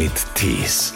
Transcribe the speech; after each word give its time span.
mit 0.00 0.34
Tees. 0.34 0.94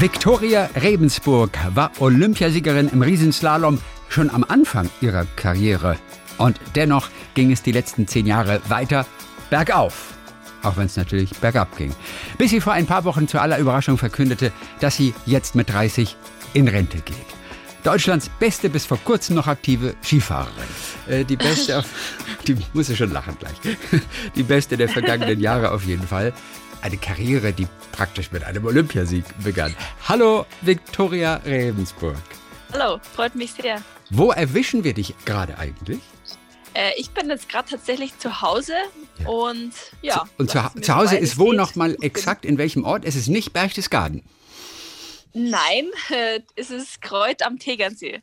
Viktoria 0.00 0.70
Rebensburg 0.76 1.50
war 1.74 1.90
Olympiasiegerin 1.98 2.88
im 2.88 3.02
Riesenslalom 3.02 3.78
schon 4.08 4.30
am 4.30 4.44
Anfang 4.44 4.88
ihrer 5.02 5.26
Karriere. 5.36 5.98
Und 6.38 6.58
dennoch 6.74 7.10
ging 7.34 7.52
es 7.52 7.62
die 7.62 7.72
letzten 7.72 8.08
zehn 8.08 8.26
Jahre 8.26 8.62
weiter 8.68 9.04
bergauf. 9.50 10.14
Auch 10.62 10.78
wenn 10.78 10.86
es 10.86 10.96
natürlich 10.96 11.32
bergab 11.32 11.76
ging. 11.76 11.94
Bis 12.38 12.48
sie 12.52 12.62
vor 12.62 12.72
ein 12.72 12.86
paar 12.86 13.04
Wochen 13.04 13.28
zu 13.28 13.38
aller 13.38 13.58
Überraschung 13.58 13.98
verkündete, 13.98 14.52
dass 14.80 14.96
sie 14.96 15.12
jetzt 15.26 15.54
mit 15.54 15.68
30 15.68 16.16
in 16.54 16.68
Rente 16.68 16.96
geht. 16.96 17.16
Deutschlands 17.84 18.30
beste 18.40 18.70
bis 18.70 18.86
vor 18.86 19.00
kurzem 19.04 19.36
noch 19.36 19.48
aktive 19.48 19.96
Skifahrerin. 20.02 20.52
Äh, 21.08 21.24
die 21.26 21.36
beste, 21.36 21.78
auf, 21.80 21.84
die 22.46 22.56
muss 22.72 22.88
ich 22.88 22.96
schon 22.96 23.12
lachen 23.12 23.36
gleich. 23.38 23.76
Die 24.34 24.44
beste 24.44 24.78
der 24.78 24.88
vergangenen 24.88 25.40
Jahre 25.40 25.72
auf 25.72 25.84
jeden 25.84 26.06
Fall. 26.06 26.32
Eine 26.82 26.96
Karriere, 26.96 27.52
die 27.52 27.66
praktisch 27.92 28.32
mit 28.32 28.42
einem 28.44 28.64
Olympiasieg 28.66 29.24
begann. 29.42 29.74
Hallo, 30.08 30.46
Viktoria 30.62 31.36
Rebensburg. 31.46 32.16
Hallo, 32.72 33.00
freut 33.14 33.34
mich 33.36 33.52
sehr. 33.52 33.80
Wo 34.10 34.30
erwischen 34.32 34.82
wir 34.82 34.92
dich 34.92 35.14
gerade 35.24 35.58
eigentlich? 35.58 36.00
Äh, 36.74 36.90
ich 36.96 37.10
bin 37.10 37.28
jetzt 37.28 37.48
gerade 37.48 37.68
tatsächlich 37.70 38.18
zu 38.18 38.42
Hause 38.42 38.72
Ja. 39.18 39.28
und 39.28 39.72
ja. 40.00 40.24
Und 40.38 40.50
zu, 40.50 40.58
lass 40.58 40.74
mir 40.74 40.80
zu 40.82 40.94
Hause 40.96 41.16
ist 41.18 41.38
wo 41.38 41.52
nochmal 41.52 41.92
bin- 41.92 42.02
exakt, 42.08 42.44
in 42.44 42.58
welchem 42.58 42.84
Ort? 42.84 43.04
Es 43.04 43.14
ist 43.14 43.28
nicht 43.28 43.52
Berchtesgaden. 43.52 44.22
Nein, 45.34 45.90
es 46.56 46.70
ist 46.70 47.00
Kreuth 47.02 47.42
am 47.42 47.58
Tegernsee. 47.58 48.20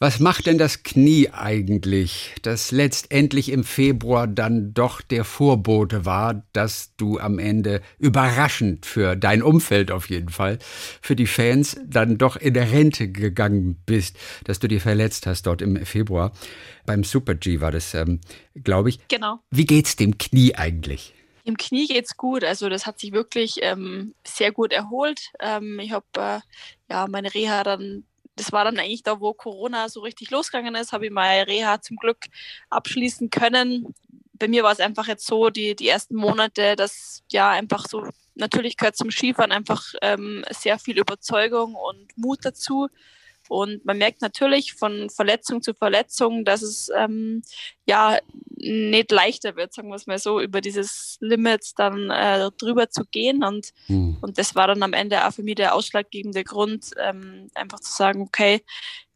Was 0.00 0.20
macht 0.20 0.46
denn 0.46 0.58
das 0.58 0.84
Knie 0.84 1.28
eigentlich, 1.30 2.36
das 2.42 2.70
letztendlich 2.70 3.50
im 3.50 3.64
Februar 3.64 4.28
dann 4.28 4.72
doch 4.72 5.00
der 5.00 5.24
Vorbote 5.24 6.04
war, 6.04 6.44
dass 6.52 6.94
du 6.96 7.18
am 7.18 7.40
Ende 7.40 7.82
überraschend 7.98 8.86
für 8.86 9.16
dein 9.16 9.42
Umfeld 9.42 9.90
auf 9.90 10.08
jeden 10.08 10.28
Fall, 10.28 10.60
für 11.02 11.16
die 11.16 11.26
Fans 11.26 11.80
dann 11.84 12.16
doch 12.16 12.36
in 12.36 12.54
der 12.54 12.70
Rente 12.70 13.10
gegangen 13.10 13.82
bist, 13.86 14.16
dass 14.44 14.60
du 14.60 14.68
dir 14.68 14.80
verletzt 14.80 15.26
hast 15.26 15.46
dort 15.48 15.62
im 15.62 15.84
Februar. 15.84 16.30
Beim 16.86 17.02
Super 17.02 17.34
G 17.34 17.60
war 17.60 17.72
das, 17.72 17.92
ähm, 17.94 18.20
glaube 18.54 18.90
ich. 18.90 19.00
Genau. 19.08 19.40
Wie 19.50 19.66
geht's 19.66 19.96
dem 19.96 20.16
Knie 20.16 20.54
eigentlich? 20.54 21.12
Im 21.48 21.56
Knie 21.56 21.86
geht's 21.86 22.18
gut. 22.18 22.44
Also 22.44 22.68
das 22.68 22.84
hat 22.84 22.98
sich 22.98 23.12
wirklich 23.12 23.60
ähm, 23.62 24.14
sehr 24.22 24.52
gut 24.52 24.70
erholt. 24.70 25.32
Ähm, 25.40 25.80
ich 25.80 25.92
habe 25.92 26.04
äh, 26.18 26.40
ja 26.90 27.06
meine 27.08 27.32
Reha 27.32 27.62
dann, 27.62 28.04
das 28.36 28.52
war 28.52 28.64
dann 28.64 28.78
eigentlich 28.78 29.02
da, 29.02 29.18
wo 29.18 29.32
Corona 29.32 29.88
so 29.88 30.00
richtig 30.00 30.30
losgegangen 30.30 30.74
ist, 30.74 30.92
habe 30.92 31.06
ich 31.06 31.10
meine 31.10 31.46
Reha 31.46 31.80
zum 31.80 31.96
Glück 31.96 32.18
abschließen 32.68 33.30
können. 33.30 33.94
Bei 34.34 34.46
mir 34.46 34.62
war 34.62 34.72
es 34.72 34.80
einfach 34.80 35.06
jetzt 35.06 35.26
so, 35.26 35.48
die, 35.48 35.74
die 35.74 35.88
ersten 35.88 36.16
Monate, 36.16 36.76
dass 36.76 37.22
ja 37.32 37.48
einfach 37.48 37.86
so, 37.88 38.06
natürlich 38.34 38.76
gehört 38.76 38.98
zum 38.98 39.10
Skifahren 39.10 39.50
einfach 39.50 39.94
ähm, 40.02 40.44
sehr 40.50 40.78
viel 40.78 40.98
Überzeugung 40.98 41.74
und 41.76 42.12
Mut 42.18 42.40
dazu. 42.42 42.88
Und 43.48 43.84
man 43.84 43.98
merkt 43.98 44.22
natürlich 44.22 44.74
von 44.74 45.10
Verletzung 45.10 45.62
zu 45.62 45.74
Verletzung, 45.74 46.44
dass 46.44 46.62
es 46.62 46.90
ähm, 46.96 47.42
ja 47.86 48.18
nicht 48.60 49.10
leichter 49.12 49.56
wird, 49.56 49.72
sagen 49.72 49.88
wir 49.88 49.94
es 49.94 50.06
mal 50.06 50.18
so, 50.18 50.40
über 50.40 50.60
dieses 50.60 51.16
Limit 51.20 51.72
dann 51.76 52.10
äh, 52.10 52.50
drüber 52.58 52.90
zu 52.90 53.04
gehen. 53.04 53.44
Und, 53.44 53.72
Hm. 53.86 54.18
und 54.20 54.38
das 54.38 54.54
war 54.54 54.66
dann 54.66 54.82
am 54.82 54.92
Ende 54.92 55.26
auch 55.26 55.32
für 55.32 55.42
mich 55.42 55.54
der 55.56 55.74
ausschlaggebende 55.74 56.44
Grund, 56.44 56.90
ähm, 56.98 57.48
einfach 57.54 57.80
zu 57.80 57.92
sagen, 57.92 58.22
okay, 58.22 58.62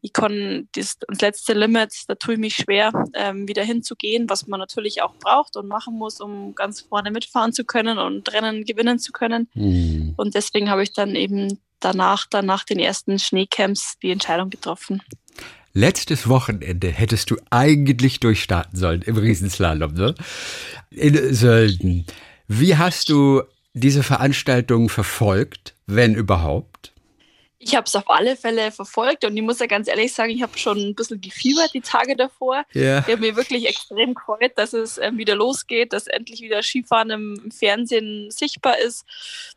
ich 0.01 0.11
kann 0.11 0.67
das, 0.75 0.97
das 1.07 1.21
letzte 1.21 1.53
Limit, 1.53 1.93
da 2.07 2.15
tue 2.15 2.33
ich 2.33 2.39
mich 2.39 2.55
schwer, 2.55 2.91
ähm, 3.13 3.47
wieder 3.47 3.63
hinzugehen, 3.63 4.29
was 4.29 4.47
man 4.47 4.59
natürlich 4.59 5.01
auch 5.01 5.15
braucht 5.15 5.55
und 5.55 5.67
machen 5.67 5.95
muss, 5.95 6.19
um 6.19 6.55
ganz 6.55 6.81
vorne 6.81 7.09
mitfahren 7.09 7.53
zu 7.53 7.63
können 7.63 7.97
und 7.97 8.31
Rennen 8.33 8.65
gewinnen 8.65 8.99
zu 8.99 9.13
können. 9.13 9.47
Hm. 9.53 10.13
Und 10.17 10.35
deswegen 10.35 10.69
habe 10.69 10.83
ich 10.83 10.93
dann 10.93 11.15
eben 11.15 11.59
danach, 11.83 12.25
dann 12.29 12.45
nach 12.45 12.63
den 12.63 12.79
ersten 12.79 13.19
Schneecamps 13.19 13.95
die 14.01 14.11
Entscheidung 14.11 14.49
getroffen. 14.49 15.01
Letztes 15.73 16.29
Wochenende 16.29 16.89
hättest 16.89 17.31
du 17.31 17.37
eigentlich 17.49 18.19
durchstarten 18.19 18.77
sollen 18.77 19.01
im 19.01 19.17
Riesenslalom, 19.17 19.93
ne? 19.93 20.13
In 20.91 21.33
Sölden. 21.33 22.05
Wie 22.47 22.77
hast 22.77 23.09
du 23.09 23.41
diese 23.73 24.03
Veranstaltung 24.03 24.89
verfolgt, 24.89 25.73
wenn 25.87 26.13
überhaupt? 26.13 26.92
Ich 27.63 27.75
habe 27.75 27.85
es 27.85 27.95
auf 27.95 28.09
alle 28.09 28.35
Fälle 28.35 28.71
verfolgt 28.71 29.23
und 29.23 29.37
ich 29.37 29.41
muss 29.41 29.59
ja 29.59 29.67
ganz 29.67 29.87
ehrlich 29.87 30.13
sagen, 30.13 30.31
ich 30.31 30.41
habe 30.41 30.57
schon 30.57 30.77
ein 30.77 30.95
bisschen 30.95 31.21
gefiebert 31.21 31.73
die 31.73 31.81
Tage 31.81 32.15
davor. 32.15 32.65
Ja. 32.73 32.99
Ich 32.99 33.05
habe 33.05 33.17
mich 33.17 33.35
wirklich 33.35 33.67
extrem 33.67 34.15
gefreut, 34.15 34.51
dass 34.55 34.73
es 34.73 34.97
ähm, 34.97 35.17
wieder 35.17 35.35
losgeht, 35.35 35.93
dass 35.93 36.07
endlich 36.07 36.41
wieder 36.41 36.61
Skifahren 36.61 37.09
im, 37.09 37.41
im 37.43 37.51
Fernsehen 37.51 38.29
sichtbar 38.31 38.77
ist. 38.79 39.05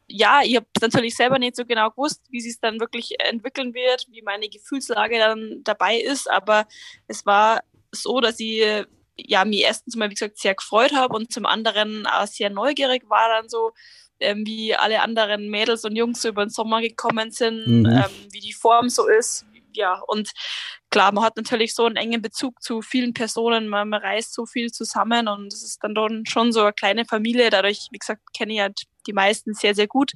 Ja, 0.06 0.43
ich 0.44 0.56
habe 0.56 0.67
natürlich 0.81 1.17
selber 1.17 1.39
nicht 1.39 1.56
so 1.56 1.65
genau 1.65 1.91
gewusst, 1.91 2.22
wie 2.31 2.41
sich 2.41 2.53
es 2.53 2.61
dann 2.61 2.78
wirklich 2.78 3.19
entwickeln 3.19 3.75
wird, 3.75 4.06
wie 4.11 4.23
meine 4.23 4.49
Gefühlslage 4.49 5.19
dann 5.19 5.62
dabei 5.65 5.99
ist, 5.99 6.31
aber 6.31 6.67
es 7.09 7.27
war 7.27 7.62
so, 7.91 8.21
dass 8.21 8.38
ich 8.38 8.87
ja, 9.17 9.44
mich 9.44 9.62
erstens 9.62 9.97
mal, 9.97 10.11
wie 10.11 10.15
gesagt, 10.15 10.38
sehr 10.38 10.55
gefreut 10.55 10.93
habe 10.94 11.15
und 11.15 11.33
zum 11.33 11.47
anderen 11.47 12.06
auch 12.06 12.27
sehr 12.27 12.50
neugierig 12.50 13.09
war 13.09 13.28
dann 13.28 13.49
so, 13.49 13.73
ähm, 14.21 14.47
wie 14.47 14.75
alle 14.75 15.00
anderen 15.03 15.49
Mädels 15.50 15.84
und 15.84 15.97
Jungs 15.97 16.25
über 16.25 16.44
den 16.44 16.50
Sommer 16.50 16.81
gekommen 16.81 17.31
sind, 17.31 17.66
Mhm. 17.66 17.87
ähm, 17.87 18.10
wie 18.32 18.41
die 18.41 18.53
Form 18.53 18.88
so 18.88 19.06
ist. 19.09 19.44
Ja, 19.75 20.00
und 20.06 20.31
klar, 20.88 21.12
man 21.12 21.22
hat 21.22 21.37
natürlich 21.37 21.75
so 21.75 21.84
einen 21.84 21.97
engen 21.97 22.22
Bezug 22.22 22.62
zu 22.62 22.81
vielen 22.81 23.12
Personen, 23.12 23.69
man, 23.69 23.91
man 23.91 24.00
reist 24.00 24.32
so 24.32 24.47
viel 24.47 24.71
zusammen 24.72 25.28
und 25.28 25.53
es 25.53 25.62
ist 25.62 25.84
dann 25.84 26.25
schon 26.26 26.50
so 26.53 26.62
eine 26.62 26.72
kleine 26.72 27.05
Familie. 27.05 27.50
Dadurch, 27.50 27.88
wie 27.91 27.99
gesagt, 27.99 28.22
kenne 28.34 28.55
ich 28.55 28.60
halt 28.60 28.81
die 29.06 29.12
meisten 29.12 29.53
sehr, 29.53 29.75
sehr 29.75 29.87
gut. 29.87 30.12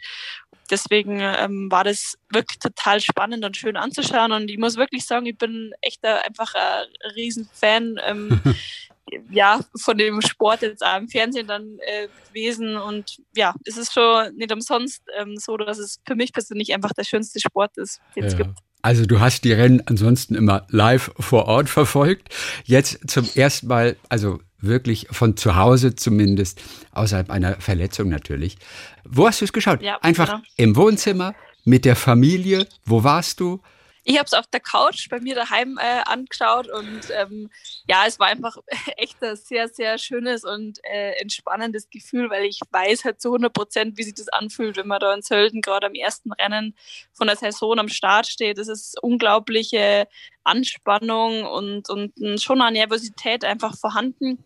Deswegen 0.71 1.19
ähm, 1.21 1.69
war 1.71 1.85
das 1.85 2.17
wirklich 2.33 2.59
total 2.59 3.01
spannend 3.01 3.45
und 3.45 3.57
schön 3.57 3.77
anzuschauen. 3.77 4.33
Und 4.33 4.49
ich 4.51 4.57
muss 4.57 4.77
wirklich 4.77 5.05
sagen, 5.05 5.27
ich 5.27 5.37
bin 5.37 5.73
echt 5.83 6.03
einfach 6.05 6.55
ein 6.55 6.87
Riesenfan. 7.15 8.01
Ja, 9.31 9.61
von 9.77 9.97
dem 9.99 10.21
Sport 10.23 10.63
jetzt 10.63 10.85
auch 10.85 10.97
im 10.99 11.09
Fernsehen 11.09 11.47
dann 11.47 11.79
äh, 11.81 12.09
gewesen. 12.29 12.77
Und 12.77 13.19
ja, 13.35 13.55
es 13.65 13.77
ist 13.77 13.93
schon 13.93 14.35
nicht 14.37 14.53
umsonst 14.53 15.03
ähm, 15.19 15.37
so, 15.37 15.57
dass 15.57 15.79
es 15.79 16.01
für 16.07 16.15
mich 16.15 16.33
persönlich 16.33 16.73
einfach 16.75 16.93
der 16.93 17.05
schönste 17.05 17.41
Sport 17.41 17.77
ist, 17.77 18.01
den 18.17 18.25
es 18.25 18.33
Ja. 18.33 18.39
gibt. 18.39 18.59
Also 18.83 19.05
du 19.05 19.21
hast 19.21 19.45
die 19.45 19.53
Rennen 19.53 19.83
ansonsten 19.87 20.35
immer 20.35 20.67
live 20.71 21.11
vor 21.19 21.47
Ort 21.47 21.69
verfolgt. 21.69 22.35
Jetzt 22.65 23.11
zum 23.11 23.29
ersten 23.35 23.67
Mal, 23.67 23.97
also 24.09 24.41
wirklich 24.59 25.07
von 25.11 25.37
zu 25.37 25.57
Hause 25.57 25.95
zumindest, 25.97 26.63
außerhalb 26.93 27.31
einer 27.31 27.61
Verletzung 27.61 28.09
natürlich. 28.09 28.57
Wo 29.05 29.27
hast 29.27 29.41
du 29.41 29.45
es 29.45 29.53
geschaut? 29.53 29.83
Ja, 29.83 29.99
Einfach 30.01 30.29
genau. 30.29 30.43
im 30.57 30.77
Wohnzimmer, 30.77 31.35
mit 31.65 31.85
der 31.85 31.95
Familie. 31.97 32.67
Wo 32.87 33.05
warst 33.05 33.41
du? 33.41 33.61
Ich 34.05 34.17
habe 34.17 34.27
es 34.27 34.35
auf 34.35 34.47
der 34.47 34.61
Couch 34.61 35.09
bei 35.09 35.21
mir 35.21 35.35
daheim 35.35 35.79
äh, 35.79 36.03
angeschaut 36.07 36.69
und 36.69 37.01
ähm, 37.13 37.51
ja, 37.87 38.05
es 38.07 38.19
war 38.19 38.29
einfach 38.29 38.57
echt 38.97 39.23
ein 39.23 39.37
sehr, 39.37 39.69
sehr 39.69 39.99
schönes 39.99 40.45
und 40.45 40.79
äh, 40.85 41.13
entspannendes 41.21 41.91
Gefühl, 41.91 42.31
weil 42.31 42.45
ich 42.45 42.61
weiß 42.71 43.05
halt 43.05 43.21
zu 43.21 43.29
100 43.29 43.53
Prozent, 43.53 43.99
wie 43.99 44.05
sich 44.05 44.15
das 44.15 44.29
anfühlt, 44.29 44.77
wenn 44.77 44.87
man 44.87 45.01
da 45.01 45.13
in 45.13 45.23
Sölden 45.23 45.61
gerade 45.61 45.87
am 45.87 45.95
ersten 45.95 46.33
Rennen 46.33 46.75
von 47.13 47.27
der 47.27 47.37
Saison 47.37 47.79
am 47.79 47.89
Start 47.89 48.27
steht. 48.27 48.59
Es 48.59 48.69
ist 48.69 49.01
unglaubliche 49.03 50.09
Anspannung 50.45 51.45
und, 51.45 51.91
und 51.91 52.13
schon 52.41 52.63
eine 52.63 52.79
Nervosität 52.79 53.45
einfach 53.45 53.77
vorhanden 53.77 54.43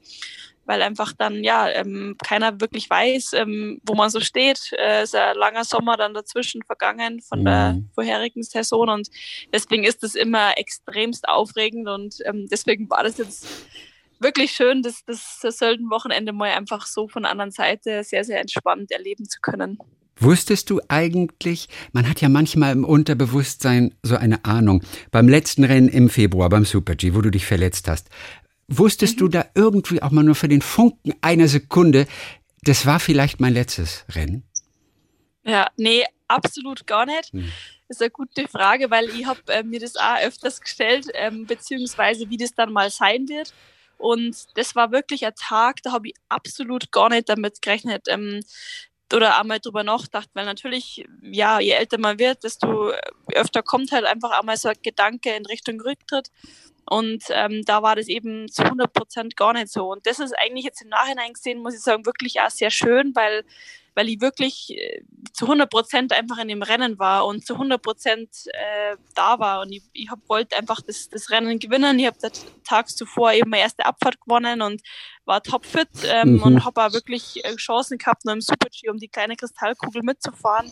weil 0.66 0.82
einfach 0.82 1.12
dann 1.12 1.44
ja 1.44 1.68
ähm, 1.68 2.16
keiner 2.24 2.60
wirklich 2.60 2.88
weiß, 2.88 3.32
ähm, 3.34 3.80
wo 3.86 3.94
man 3.94 4.10
so 4.10 4.20
steht. 4.20 4.72
Äh, 4.78 5.02
ist 5.02 5.14
ein 5.14 5.36
langer 5.36 5.64
Sommer 5.64 5.96
dann 5.96 6.14
dazwischen 6.14 6.62
vergangen 6.62 7.20
von 7.20 7.44
der 7.44 7.72
Mhm. 7.72 7.90
vorherigen 7.94 8.42
Saison 8.42 8.88
und 8.88 9.08
deswegen 9.52 9.84
ist 9.84 10.02
es 10.04 10.14
immer 10.14 10.58
extremst 10.58 11.28
aufregend 11.28 11.88
und 11.88 12.16
ähm, 12.24 12.46
deswegen 12.50 12.88
war 12.90 13.02
das 13.02 13.18
jetzt 13.18 13.46
wirklich 14.20 14.52
schön, 14.52 14.82
das, 14.82 15.04
das, 15.04 15.38
das 15.42 15.58
Sölden-Wochenende 15.58 16.32
mal 16.32 16.50
einfach 16.50 16.86
so 16.86 17.08
von 17.08 17.22
der 17.22 17.32
anderen 17.32 17.50
Seite 17.50 18.02
sehr, 18.04 18.24
sehr 18.24 18.40
entspannt 18.40 18.90
erleben 18.90 19.28
zu 19.28 19.40
können. 19.40 19.78
Wusstest 20.16 20.70
du 20.70 20.80
eigentlich, 20.88 21.68
man 21.92 22.08
hat 22.08 22.20
ja 22.20 22.28
manchmal 22.28 22.72
im 22.72 22.84
Unterbewusstsein 22.84 23.94
so 24.04 24.16
eine 24.16 24.44
Ahnung, 24.44 24.82
beim 25.10 25.28
letzten 25.28 25.64
Rennen 25.64 25.88
im 25.88 26.08
Februar, 26.08 26.48
beim 26.48 26.64
Super 26.64 26.94
G, 26.94 27.14
wo 27.14 27.20
du 27.20 27.30
dich 27.30 27.44
verletzt 27.46 27.88
hast, 27.88 28.08
wusstest 28.68 29.20
du 29.20 29.28
da 29.28 29.46
irgendwie 29.54 30.02
auch 30.02 30.10
mal 30.10 30.24
nur 30.24 30.34
für 30.34 30.48
den 30.48 30.62
Funken 30.62 31.14
einer 31.20 31.48
Sekunde, 31.48 32.06
das 32.62 32.86
war 32.86 33.00
vielleicht 33.00 33.40
mein 33.40 33.52
letztes 33.52 34.04
Rennen? 34.14 34.44
Ja, 35.44 35.68
nee, 35.76 36.04
absolut 36.28 36.86
gar 36.86 37.06
nicht. 37.06 37.32
Hm. 37.32 37.52
Das 37.88 37.98
ist 37.98 38.02
eine 38.02 38.10
gute 38.10 38.48
Frage, 38.48 38.90
weil 38.90 39.10
ich 39.10 39.26
habe 39.26 39.40
äh, 39.48 39.62
mir 39.62 39.78
das 39.78 39.96
auch 39.96 40.18
öfters 40.22 40.60
gestellt, 40.60 41.08
ähm, 41.12 41.44
beziehungsweise 41.46 42.30
wie 42.30 42.38
das 42.38 42.54
dann 42.54 42.72
mal 42.72 42.90
sein 42.90 43.28
wird. 43.28 43.52
Und 43.98 44.46
das 44.56 44.74
war 44.74 44.90
wirklich 44.90 45.26
ein 45.26 45.34
Tag, 45.36 45.82
da 45.82 45.92
habe 45.92 46.08
ich 46.08 46.14
absolut 46.28 46.90
gar 46.92 47.10
nicht 47.10 47.28
damit 47.28 47.60
gerechnet. 47.60 48.06
Ähm, 48.08 48.40
oder 49.12 49.38
einmal 49.38 49.60
drüber 49.60 49.84
nachgedacht, 49.84 50.30
weil 50.34 50.44
natürlich, 50.44 51.06
ja, 51.22 51.60
je 51.60 51.70
älter 51.70 51.98
man 51.98 52.18
wird, 52.18 52.42
desto 52.42 52.92
öfter 53.32 53.62
kommt 53.62 53.92
halt 53.92 54.04
einfach 54.06 54.30
einmal 54.38 54.56
so 54.56 54.68
ein 54.68 54.76
Gedanke 54.82 55.30
in 55.30 55.46
Richtung 55.46 55.80
Rücktritt. 55.80 56.30
Und 56.86 57.24
ähm, 57.30 57.62
da 57.64 57.82
war 57.82 57.96
das 57.96 58.08
eben 58.08 58.48
zu 58.48 58.62
100 58.62 58.92
Prozent 58.92 59.36
gar 59.36 59.52
nicht 59.52 59.68
so. 59.68 59.90
Und 59.90 60.06
das 60.06 60.18
ist 60.18 60.34
eigentlich 60.38 60.64
jetzt 60.64 60.82
im 60.82 60.88
Nachhinein 60.88 61.32
gesehen, 61.32 61.62
muss 61.62 61.74
ich 61.74 61.80
sagen, 61.80 62.06
wirklich 62.06 62.40
auch 62.40 62.50
sehr 62.50 62.70
schön, 62.70 63.14
weil 63.14 63.44
weil 63.94 64.08
ich 64.08 64.20
wirklich 64.20 64.76
äh, 64.76 65.02
zu 65.32 65.46
100 65.46 65.70
Prozent 65.70 66.12
einfach 66.12 66.38
in 66.38 66.48
dem 66.48 66.62
Rennen 66.62 66.98
war 66.98 67.26
und 67.26 67.46
zu 67.46 67.54
100 67.54 67.80
Prozent 67.80 68.28
äh, 68.46 68.96
da 69.14 69.38
war. 69.38 69.62
Und 69.62 69.72
ich, 69.72 69.82
ich 69.92 70.10
hab, 70.10 70.18
wollte 70.28 70.56
einfach 70.56 70.80
das, 70.80 71.08
das 71.08 71.30
Rennen 71.30 71.58
gewinnen. 71.58 71.98
Ich 71.98 72.06
habe 72.06 72.18
tags 72.64 72.96
zuvor 72.96 73.32
eben 73.32 73.50
meine 73.50 73.62
erste 73.62 73.86
Abfahrt 73.86 74.20
gewonnen 74.20 74.62
und 74.62 74.82
war 75.24 75.42
topfit 75.42 75.88
ähm, 76.06 76.34
mhm. 76.34 76.42
und 76.42 76.64
habe 76.64 76.84
auch 76.84 76.92
wirklich 76.92 77.44
äh, 77.44 77.54
Chancen 77.56 77.98
gehabt, 77.98 78.24
nur 78.24 78.34
im 78.34 78.40
Super-G 78.40 78.90
um 78.90 78.98
die 78.98 79.08
kleine 79.08 79.36
Kristallkugel 79.36 80.02
mitzufahren. 80.02 80.70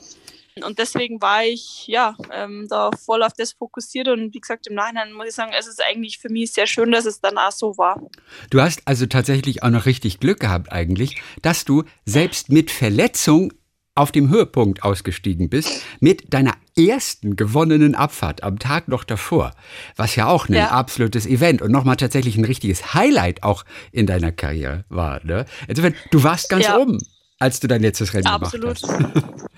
Und 0.63 0.79
deswegen 0.79 1.23
war 1.23 1.45
ich 1.45 1.87
ja 1.87 2.17
ähm, 2.31 2.67
da 2.69 2.91
voll 2.93 3.23
auf 3.23 3.33
das 3.33 3.53
fokussiert 3.53 4.09
und 4.09 4.35
wie 4.35 4.41
gesagt, 4.41 4.67
im 4.67 4.75
Nachhinein 4.75 5.13
muss 5.13 5.29
ich 5.29 5.35
sagen, 5.35 5.53
es 5.59 5.67
ist 5.67 5.83
eigentlich 5.83 6.19
für 6.19 6.29
mich 6.29 6.53
sehr 6.53 6.67
schön, 6.67 6.93
dass 6.93 7.07
es 7.07 7.21
danach 7.21 7.53
so 7.53 7.79
war. 7.79 8.03
Du 8.51 8.61
hast 8.61 8.83
also 8.85 9.07
tatsächlich 9.07 9.63
auch 9.63 9.71
noch 9.71 9.87
richtig 9.87 10.21
Glück 10.21 10.41
gehabt 10.41 10.71
eigentlich, 10.71 11.21
dass 11.41 11.65
du 11.65 11.85
selbst 12.05 12.51
mit 12.51 12.71
Verletzung 12.71 13.53
auf 13.95 14.11
dem 14.11 14.31
Höhepunkt 14.31 14.83
ausgestiegen 14.83 15.51
bist, 15.51 15.83
mit 16.01 16.33
deiner 16.33 16.55
ersten 16.77 17.37
gewonnenen 17.37 17.95
Abfahrt 17.95 18.43
am 18.43 18.59
Tag 18.59 18.89
noch 18.89 19.05
davor, 19.05 19.53
was 19.97 20.17
ja 20.17 20.29
auch 20.29 20.49
ein 20.49 20.55
ja. 20.55 20.69
absolutes 20.71 21.27
Event 21.27 21.61
und 21.61 21.71
nochmal 21.71 21.97
tatsächlich 21.97 22.37
ein 22.37 22.47
richtiges 22.47 22.95
Highlight 22.95 23.43
auch 23.43 23.65
in 23.91 24.07
deiner 24.07 24.33
Karriere 24.33 24.85
war. 24.89 25.25
Ne? 25.25 25.45
Insofern, 25.69 25.95
du 26.11 26.23
warst 26.23 26.49
ganz 26.49 26.65
ja. 26.65 26.79
oben, 26.79 26.99
als 27.43 27.61
du 27.61 27.67
dein 27.67 27.83
letztes 27.83 28.15
Rennen 28.15 28.27
Absolut. 28.27 28.81
gemacht 28.81 29.12
hast. 29.15 29.47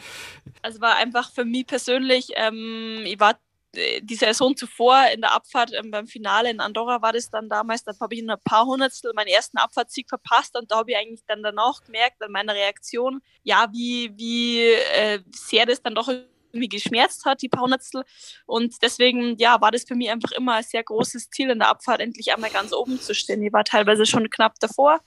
Also 0.62 0.80
war 0.80 0.96
einfach 0.96 1.30
für 1.30 1.44
mich 1.44 1.66
persönlich, 1.66 2.28
ähm, 2.36 3.02
ich 3.04 3.20
war 3.20 3.38
äh, 3.74 4.00
die 4.00 4.14
Saison 4.14 4.56
zuvor 4.56 4.98
in 5.12 5.20
der 5.20 5.32
Abfahrt 5.32 5.72
ähm, 5.74 5.90
beim 5.90 6.06
Finale 6.06 6.50
in 6.50 6.60
Andorra 6.60 7.02
war 7.02 7.12
das 7.12 7.28
dann 7.28 7.50
damals, 7.50 7.84
da 7.84 7.92
habe 8.00 8.14
ich 8.14 8.20
in 8.20 8.30
ein 8.30 8.38
paar 8.42 8.64
Hundertstel 8.64 9.12
meinen 9.14 9.28
ersten 9.28 9.58
Abfahrtssieg 9.58 10.08
verpasst 10.08 10.56
und 10.56 10.70
da 10.70 10.78
habe 10.78 10.92
ich 10.92 10.96
eigentlich 10.96 11.20
dann 11.26 11.42
danach 11.42 11.84
gemerkt 11.84 12.22
an 12.22 12.32
meiner 12.32 12.54
Reaktion, 12.54 13.20
ja, 13.42 13.68
wie, 13.72 14.10
wie 14.16 14.62
äh, 14.62 15.20
sehr 15.34 15.66
das 15.66 15.82
dann 15.82 15.94
doch 15.94 16.08
irgendwie 16.08 16.68
geschmerzt 16.68 17.26
hat, 17.26 17.42
die 17.42 17.48
paar 17.48 17.62
Hundertstel. 17.62 18.04
Und 18.46 18.74
deswegen, 18.80 19.36
ja, 19.36 19.60
war 19.60 19.70
das 19.70 19.84
für 19.84 19.96
mich 19.96 20.10
einfach 20.10 20.32
immer 20.32 20.54
ein 20.54 20.62
sehr 20.62 20.82
großes 20.82 21.28
Ziel 21.28 21.50
in 21.50 21.58
der 21.58 21.68
Abfahrt, 21.68 22.00
endlich 22.00 22.32
einmal 22.32 22.50
ganz 22.50 22.72
oben 22.72 23.00
zu 23.00 23.14
stehen. 23.14 23.42
Ich 23.42 23.52
war 23.52 23.64
teilweise 23.64 24.06
schon 24.06 24.30
knapp 24.30 24.58
davor 24.60 25.00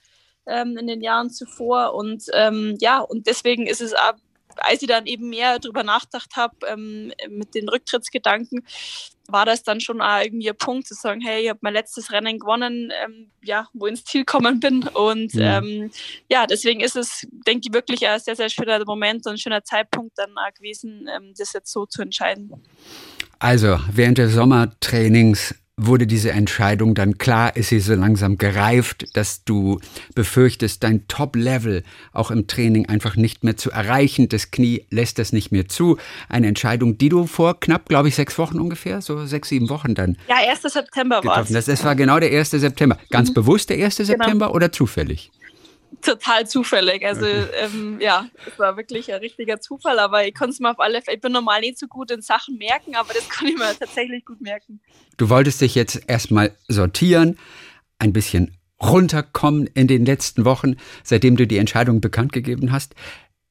ähm, 0.48 0.76
in 0.76 0.86
den 0.86 1.02
Jahren 1.02 1.30
zuvor 1.30 1.94
und 1.94 2.24
ähm, 2.32 2.76
ja, 2.80 3.00
und 3.00 3.26
deswegen 3.26 3.66
ist 3.66 3.80
es 3.80 3.94
auch 3.94 4.14
als 4.60 4.82
ich 4.82 4.88
dann 4.88 5.06
eben 5.06 5.28
mehr 5.28 5.58
darüber 5.58 5.82
nachgedacht 5.82 6.36
habe, 6.36 6.54
ähm, 6.66 7.12
mit 7.28 7.54
den 7.54 7.68
Rücktrittsgedanken, 7.68 8.64
war 9.28 9.44
das 9.44 9.62
dann 9.62 9.80
schon 9.80 10.00
auch 10.00 10.22
irgendwie 10.22 10.48
ein 10.48 10.56
Punkt 10.56 10.88
zu 10.88 10.94
sagen, 10.94 11.20
hey, 11.20 11.42
ich 11.42 11.48
habe 11.50 11.58
mein 11.62 11.74
letztes 11.74 12.10
Rennen 12.10 12.38
gewonnen, 12.38 12.90
ähm, 13.04 13.30
ja, 13.42 13.68
wo 13.74 13.86
ins 13.86 14.04
Ziel 14.04 14.22
gekommen 14.22 14.58
bin. 14.58 14.88
Und 14.88 15.34
ja. 15.34 15.58
Ähm, 15.58 15.90
ja, 16.30 16.46
deswegen 16.46 16.80
ist 16.80 16.96
es, 16.96 17.26
denke 17.46 17.68
ich, 17.68 17.74
wirklich 17.74 18.06
ein 18.06 18.18
sehr, 18.20 18.36
sehr 18.36 18.48
schöner 18.48 18.82
Moment 18.86 19.26
und 19.26 19.32
ein 19.32 19.38
schöner 19.38 19.62
Zeitpunkt 19.62 20.16
dann 20.16 20.30
auch 20.38 20.54
gewesen, 20.54 21.08
ähm, 21.14 21.34
das 21.36 21.52
jetzt 21.52 21.70
so 21.70 21.84
zu 21.84 22.00
entscheiden. 22.00 22.50
Also, 23.38 23.78
während 23.92 24.18
des 24.18 24.32
Sommertrainings 24.32 25.54
wurde 25.78 26.06
diese 26.06 26.32
Entscheidung 26.32 26.94
dann 26.94 27.16
klar, 27.16 27.56
ist 27.56 27.68
sie 27.68 27.80
so 27.80 27.94
langsam 27.94 28.36
gereift, 28.36 29.06
dass 29.14 29.44
du 29.44 29.80
befürchtest, 30.14 30.82
dein 30.82 31.06
Top-Level 31.08 31.84
auch 32.12 32.30
im 32.30 32.46
Training 32.46 32.86
einfach 32.86 33.16
nicht 33.16 33.44
mehr 33.44 33.56
zu 33.56 33.70
erreichen. 33.70 34.28
Das 34.28 34.50
Knie 34.50 34.84
lässt 34.90 35.18
das 35.18 35.32
nicht 35.32 35.52
mehr 35.52 35.68
zu. 35.68 35.96
Eine 36.28 36.48
Entscheidung, 36.48 36.98
die 36.98 37.08
du 37.08 37.26
vor 37.26 37.60
knapp, 37.60 37.88
glaube 37.88 38.08
ich, 38.08 38.16
sechs 38.16 38.36
Wochen 38.38 38.58
ungefähr, 38.58 39.00
so 39.00 39.24
sechs, 39.24 39.48
sieben 39.48 39.70
Wochen 39.70 39.94
dann. 39.94 40.18
Ja, 40.28 40.36
1. 40.50 40.62
September 40.62 41.22
war 41.24 41.42
es. 41.42 41.48
Das, 41.50 41.66
das 41.66 41.84
war 41.84 41.94
genau 41.94 42.18
der 42.18 42.36
1. 42.36 42.50
September. 42.50 42.98
Ganz 43.10 43.30
mhm. 43.30 43.34
bewusst 43.34 43.70
der 43.70 43.82
1. 43.82 43.96
Genau. 43.96 44.06
September 44.06 44.54
oder 44.54 44.72
zufällig? 44.72 45.30
Total 46.02 46.46
zufällig. 46.46 47.04
Also 47.04 47.26
ähm, 47.26 47.98
ja, 48.00 48.28
es 48.46 48.58
war 48.58 48.76
wirklich 48.76 49.12
ein 49.12 49.20
richtiger 49.20 49.60
Zufall, 49.60 49.98
aber 49.98 50.26
ich 50.26 50.34
konnte 50.34 50.52
es 50.52 50.60
mir 50.60 50.70
auf 50.70 50.80
alle 50.80 51.02
Fälle, 51.02 51.16
ich 51.16 51.20
bin 51.20 51.32
normal 51.32 51.60
nicht 51.60 51.78
so 51.78 51.86
gut 51.86 52.10
in 52.10 52.22
Sachen 52.22 52.58
merken, 52.58 52.94
aber 52.96 53.14
das 53.14 53.28
kann 53.28 53.48
ich 53.48 53.56
mir 53.56 53.76
tatsächlich 53.78 54.24
gut 54.24 54.40
merken. 54.40 54.80
Du 55.16 55.28
wolltest 55.28 55.60
dich 55.60 55.74
jetzt 55.74 56.00
erstmal 56.06 56.54
sortieren, 56.68 57.38
ein 57.98 58.12
bisschen 58.12 58.56
runterkommen 58.80 59.66
in 59.74 59.88
den 59.88 60.06
letzten 60.06 60.44
Wochen, 60.44 60.76
seitdem 61.02 61.36
du 61.36 61.46
die 61.46 61.58
Entscheidung 61.58 62.00
bekannt 62.00 62.32
gegeben 62.32 62.70
hast. 62.70 62.94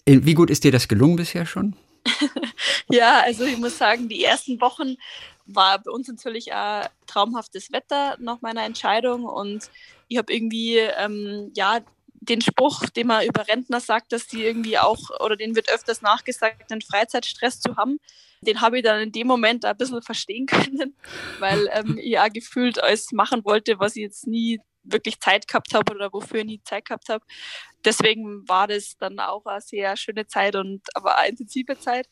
Wie 0.05 0.33
gut 0.33 0.49
ist 0.49 0.63
dir 0.63 0.71
das 0.71 0.87
gelungen 0.87 1.17
bisher 1.17 1.45
schon? 1.45 1.75
ja, 2.89 3.21
also 3.25 3.43
ich 3.43 3.57
muss 3.57 3.77
sagen, 3.77 4.07
die 4.07 4.23
ersten 4.23 4.61
Wochen 4.61 4.95
war 5.45 5.79
bei 5.79 5.91
uns 5.91 6.07
natürlich 6.07 6.53
auch 6.53 6.85
traumhaftes 7.07 7.71
Wetter 7.71 8.15
nach 8.19 8.41
meiner 8.41 8.63
Entscheidung 8.63 9.25
und 9.25 9.69
ich 10.07 10.17
habe 10.17 10.33
irgendwie 10.33 10.77
ähm, 10.77 11.51
ja 11.55 11.79
den 12.29 12.41
Spruch, 12.41 12.85
den 12.89 13.07
man 13.07 13.25
über 13.25 13.47
Rentner 13.47 13.79
sagt, 13.79 14.11
dass 14.11 14.27
die 14.27 14.43
irgendwie 14.43 14.77
auch, 14.77 15.09
oder 15.19 15.35
den 15.35 15.55
wird 15.55 15.71
öfters 15.71 16.01
nachgesagt, 16.01 16.71
einen 16.71 16.81
Freizeitstress 16.81 17.59
zu 17.59 17.75
haben, 17.75 17.99
den 18.41 18.61
habe 18.61 18.77
ich 18.77 18.83
dann 18.83 19.01
in 19.01 19.11
dem 19.11 19.27
Moment 19.27 19.65
ein 19.65 19.77
bisschen 19.77 20.01
verstehen 20.01 20.45
können, 20.47 20.95
weil 21.39 21.69
ähm, 21.73 21.97
ich 22.01 22.19
auch 22.19 22.29
gefühlt 22.29 22.81
alles 22.81 23.11
machen 23.11 23.43
wollte, 23.45 23.79
was 23.79 23.95
ich 23.95 24.03
jetzt 24.03 24.27
nie 24.27 24.59
wirklich 24.83 25.19
Zeit 25.19 25.47
gehabt 25.47 25.73
habe 25.73 25.93
oder 25.93 26.13
wofür 26.13 26.39
ich 26.39 26.45
nie 26.45 26.61
Zeit 26.63 26.85
gehabt 26.85 27.09
habe. 27.09 27.25
Deswegen 27.83 28.47
war 28.47 28.67
das 28.67 28.97
dann 28.97 29.19
auch 29.19 29.45
eine 29.45 29.61
sehr 29.61 29.97
schöne 29.97 30.27
Zeit 30.27 30.55
und 30.55 30.81
aber 30.95 31.17
eine 31.17 31.29
intensive 31.29 31.77
Zeit. 31.79 32.07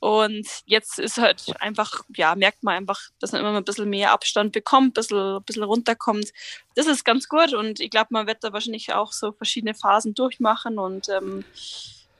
Und 0.00 0.46
jetzt 0.64 0.98
ist 0.98 1.18
halt 1.18 1.54
einfach, 1.60 2.02
ja, 2.14 2.34
merkt 2.36 2.62
man 2.62 2.76
einfach, 2.76 3.00
dass 3.18 3.32
man 3.32 3.40
immer 3.40 3.56
ein 3.56 3.64
bisschen 3.64 3.90
mehr 3.90 4.12
Abstand 4.12 4.52
bekommt, 4.52 4.90
ein 4.90 4.92
bisschen, 4.92 5.36
ein 5.36 5.42
bisschen 5.42 5.64
runterkommt. 5.64 6.32
Das 6.76 6.86
ist 6.86 7.04
ganz 7.04 7.28
gut 7.28 7.52
und 7.52 7.80
ich 7.80 7.90
glaube, 7.90 8.08
man 8.10 8.26
wird 8.26 8.44
da 8.44 8.52
wahrscheinlich 8.52 8.92
auch 8.92 9.12
so 9.12 9.32
verschiedene 9.32 9.74
Phasen 9.74 10.14
durchmachen 10.14 10.78
und 10.78 11.08
ähm, 11.08 11.44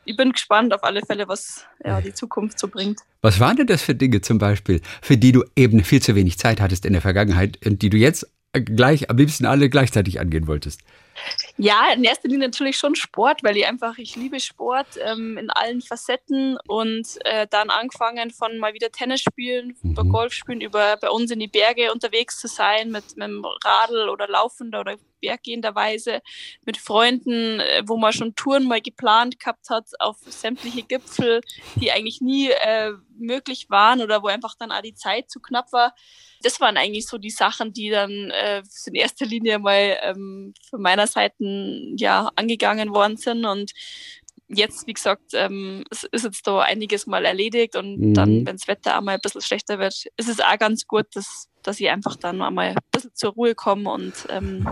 ich 0.05 0.17
bin 0.17 0.33
gespannt 0.33 0.73
auf 0.73 0.83
alle 0.85 1.03
Fälle, 1.03 1.29
was 1.29 1.67
ja, 1.85 2.01
die 2.01 2.15
Zukunft 2.15 2.59
so 2.59 2.67
bringt. 2.67 3.01
Was 3.21 3.41
waren 3.41 3.57
denn 3.57 3.67
das 3.67 3.83
für 3.83 3.95
Dinge 3.95 4.23
zum 4.23 4.39
Beispiel, 4.39 4.81
für 5.03 5.17
die 5.17 5.33
du 5.33 5.45
eben 5.55 5.85
viel 5.85 6.01
zu 6.01 6.15
wenig 6.15 6.39
Zeit 6.39 6.61
hattest 6.61 6.87
in 6.87 6.95
der 6.95 7.03
Vergangenheit 7.03 7.65
und 7.65 7.83
die 7.83 7.91
du 7.91 7.99
jetzt 7.99 8.27
gleich 8.53 9.11
am 9.11 9.19
liebsten 9.19 9.45
alle 9.45 9.69
gleichzeitig 9.69 10.19
angehen 10.19 10.47
wolltest? 10.47 10.81
Ja, 11.61 11.93
in 11.93 12.05
erster 12.05 12.29
Linie 12.29 12.47
natürlich 12.47 12.77
schon 12.77 12.95
Sport, 12.95 13.43
weil 13.43 13.57
ich 13.57 13.67
einfach, 13.67 13.99
ich 13.99 14.15
liebe 14.15 14.39
Sport 14.39 14.87
ähm, 15.05 15.37
in 15.37 15.51
allen 15.51 15.81
Facetten 15.81 16.57
und 16.69 17.19
äh, 17.25 17.49
dann 17.51 17.69
angefangen 17.71 18.31
von 18.31 18.59
mal 18.59 18.75
wieder 18.75 18.93
Tennis 18.93 19.23
spielen, 19.23 19.77
mhm. 19.83 19.91
über 19.91 20.05
Golf 20.05 20.33
spielen, 20.33 20.61
über 20.61 20.97
bei 20.99 21.11
uns 21.11 21.33
in 21.33 21.41
die 21.41 21.49
Berge 21.49 21.93
unterwegs 21.93 22.39
zu 22.39 22.47
sein 22.47 22.93
mit, 22.93 23.17
mit 23.17 23.27
dem 23.27 23.45
Radl 23.65 24.09
oder 24.09 24.29
laufender 24.29 24.81
oder 24.81 24.99
berggehenderweise 25.21 26.21
mit 26.65 26.77
Freunden, 26.77 27.61
äh, 27.61 27.83
wo 27.87 27.97
man 27.97 28.13
schon 28.13 28.35
Touren 28.35 28.67
mal 28.67 28.81
geplant 28.81 29.41
gehabt 29.41 29.71
hat 29.71 29.89
auf 29.99 30.17
sämtliche 30.27 30.83
Gipfel, 30.83 31.41
die 31.77 31.91
eigentlich 31.91 32.21
nie 32.21 32.51
äh, 32.51 32.93
möglich 33.19 33.69
waren 33.69 34.01
oder 34.01 34.23
wo 34.23 34.29
einfach 34.29 34.55
dann 34.59 34.73
auch 34.73 34.83
die 34.83 34.95
Zeit 34.95 35.31
zu 35.31 35.41
knapp 35.41 35.73
war. 35.73 35.95
Das 36.43 36.61
waren 36.61 36.77
eigentlich 36.77 37.07
so 37.07 37.19
die 37.19 37.31
Sachen, 37.31 37.73
die 37.73 37.91
dann 37.91 38.31
äh, 38.31 38.63
in 38.87 38.95
erster 38.95 39.27
Linie 39.27 39.59
mal 39.59 39.99
ähm, 40.03 40.55
von 40.71 40.81
meiner 40.81 41.07
Seite 41.07 41.35
ja 41.97 42.31
angegangen 42.37 42.91
worden 42.91 43.17
sind 43.17 43.45
und 43.45 43.73
jetzt, 44.49 44.87
wie 44.87 44.95
gesagt, 44.95 45.33
ähm, 45.35 45.85
es 45.91 46.05
ist 46.05 46.25
jetzt 46.25 46.47
da 46.47 46.61
einiges 46.61 47.07
mal 47.07 47.25
erledigt 47.25 47.77
und 47.77 47.99
mhm. 47.99 48.15
dann, 48.15 48.47
wenn 48.47 48.57
das 48.57 48.67
Wetter 48.67 48.97
einmal 48.97 49.15
ein 49.15 49.21
bisschen 49.21 49.43
schlechter 49.43 49.79
wird, 49.79 50.05
ist 50.17 50.29
es 50.29 50.41
auch 50.41 50.59
ganz 50.59 50.87
gut, 50.87 51.07
dass, 51.15 51.49
dass 51.63 51.79
ich 51.81 51.89
einfach 51.89 52.17
dann 52.17 52.43
einmal 52.43 52.69
ein 52.69 52.77
bisschen 52.91 53.15
zur 53.15 53.33
Ruhe 53.33 53.55
komme 53.55 53.91
und 53.91 54.15
ähm, 54.31 54.67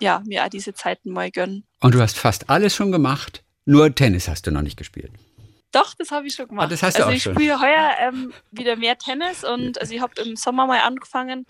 ja, 0.00 0.22
mir 0.26 0.44
auch 0.44 0.48
diese 0.48 0.74
Zeiten 0.74 1.10
mal 1.10 1.30
gönnen. 1.30 1.64
Und 1.80 1.94
du 1.94 2.00
hast 2.00 2.18
fast 2.18 2.48
alles 2.48 2.74
schon 2.74 2.92
gemacht, 2.92 3.42
nur 3.64 3.94
Tennis 3.94 4.28
hast 4.28 4.46
du 4.46 4.50
noch 4.50 4.62
nicht 4.62 4.76
gespielt. 4.76 5.12
Doch, 5.70 5.94
das 5.94 6.10
habe 6.10 6.26
ich 6.26 6.34
schon 6.34 6.48
gemacht. 6.48 6.66
Ah, 6.66 6.70
das 6.70 6.82
hast 6.82 6.98
du 6.98 7.04
also 7.04 7.10
auch 7.10 7.14
ich 7.14 7.22
spiele 7.22 7.60
heuer 7.60 7.94
ähm, 8.00 8.32
wieder 8.50 8.76
mehr 8.76 8.96
Tennis 8.96 9.44
und 9.44 9.78
also 9.80 9.92
ich 9.92 10.00
habe 10.00 10.14
im 10.22 10.34
Sommer 10.34 10.66
mal 10.66 10.80
angefangen 10.80 11.44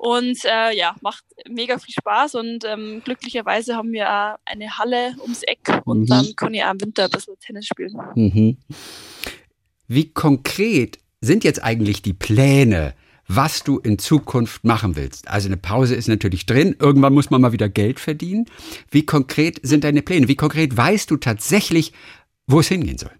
und 0.00 0.46
äh, 0.46 0.74
ja, 0.74 0.96
macht 1.02 1.22
mega 1.46 1.78
viel 1.78 1.92
Spaß 1.92 2.36
und 2.36 2.64
ähm, 2.64 3.02
glücklicherweise 3.04 3.76
haben 3.76 3.92
wir 3.92 4.08
auch 4.08 4.38
eine 4.46 4.78
Halle 4.78 5.14
ums 5.20 5.42
Eck 5.42 5.82
und 5.84 6.00
mhm. 6.00 6.06
dann 6.06 6.36
kann 6.36 6.54
ich 6.54 6.64
auch 6.64 6.70
im 6.70 6.80
Winter 6.80 7.04
ein 7.04 7.10
bisschen 7.10 7.34
Tennis 7.38 7.66
spielen. 7.66 7.98
Mhm. 8.14 8.56
Wie 9.88 10.10
konkret 10.10 10.98
sind 11.20 11.44
jetzt 11.44 11.62
eigentlich 11.62 12.00
die 12.00 12.14
Pläne, 12.14 12.94
was 13.28 13.62
du 13.62 13.78
in 13.78 13.98
Zukunft 13.98 14.64
machen 14.64 14.96
willst? 14.96 15.28
Also 15.28 15.48
eine 15.48 15.58
Pause 15.58 15.96
ist 15.96 16.08
natürlich 16.08 16.46
drin, 16.46 16.76
irgendwann 16.78 17.12
muss 17.12 17.28
man 17.28 17.42
mal 17.42 17.52
wieder 17.52 17.68
Geld 17.68 18.00
verdienen. 18.00 18.46
Wie 18.90 19.04
konkret 19.04 19.60
sind 19.62 19.84
deine 19.84 20.00
Pläne? 20.00 20.28
Wie 20.28 20.36
konkret 20.36 20.74
weißt 20.74 21.10
du 21.10 21.18
tatsächlich, 21.18 21.92
wo 22.46 22.60
es 22.60 22.68
hingehen 22.68 22.96
soll? 22.96 23.12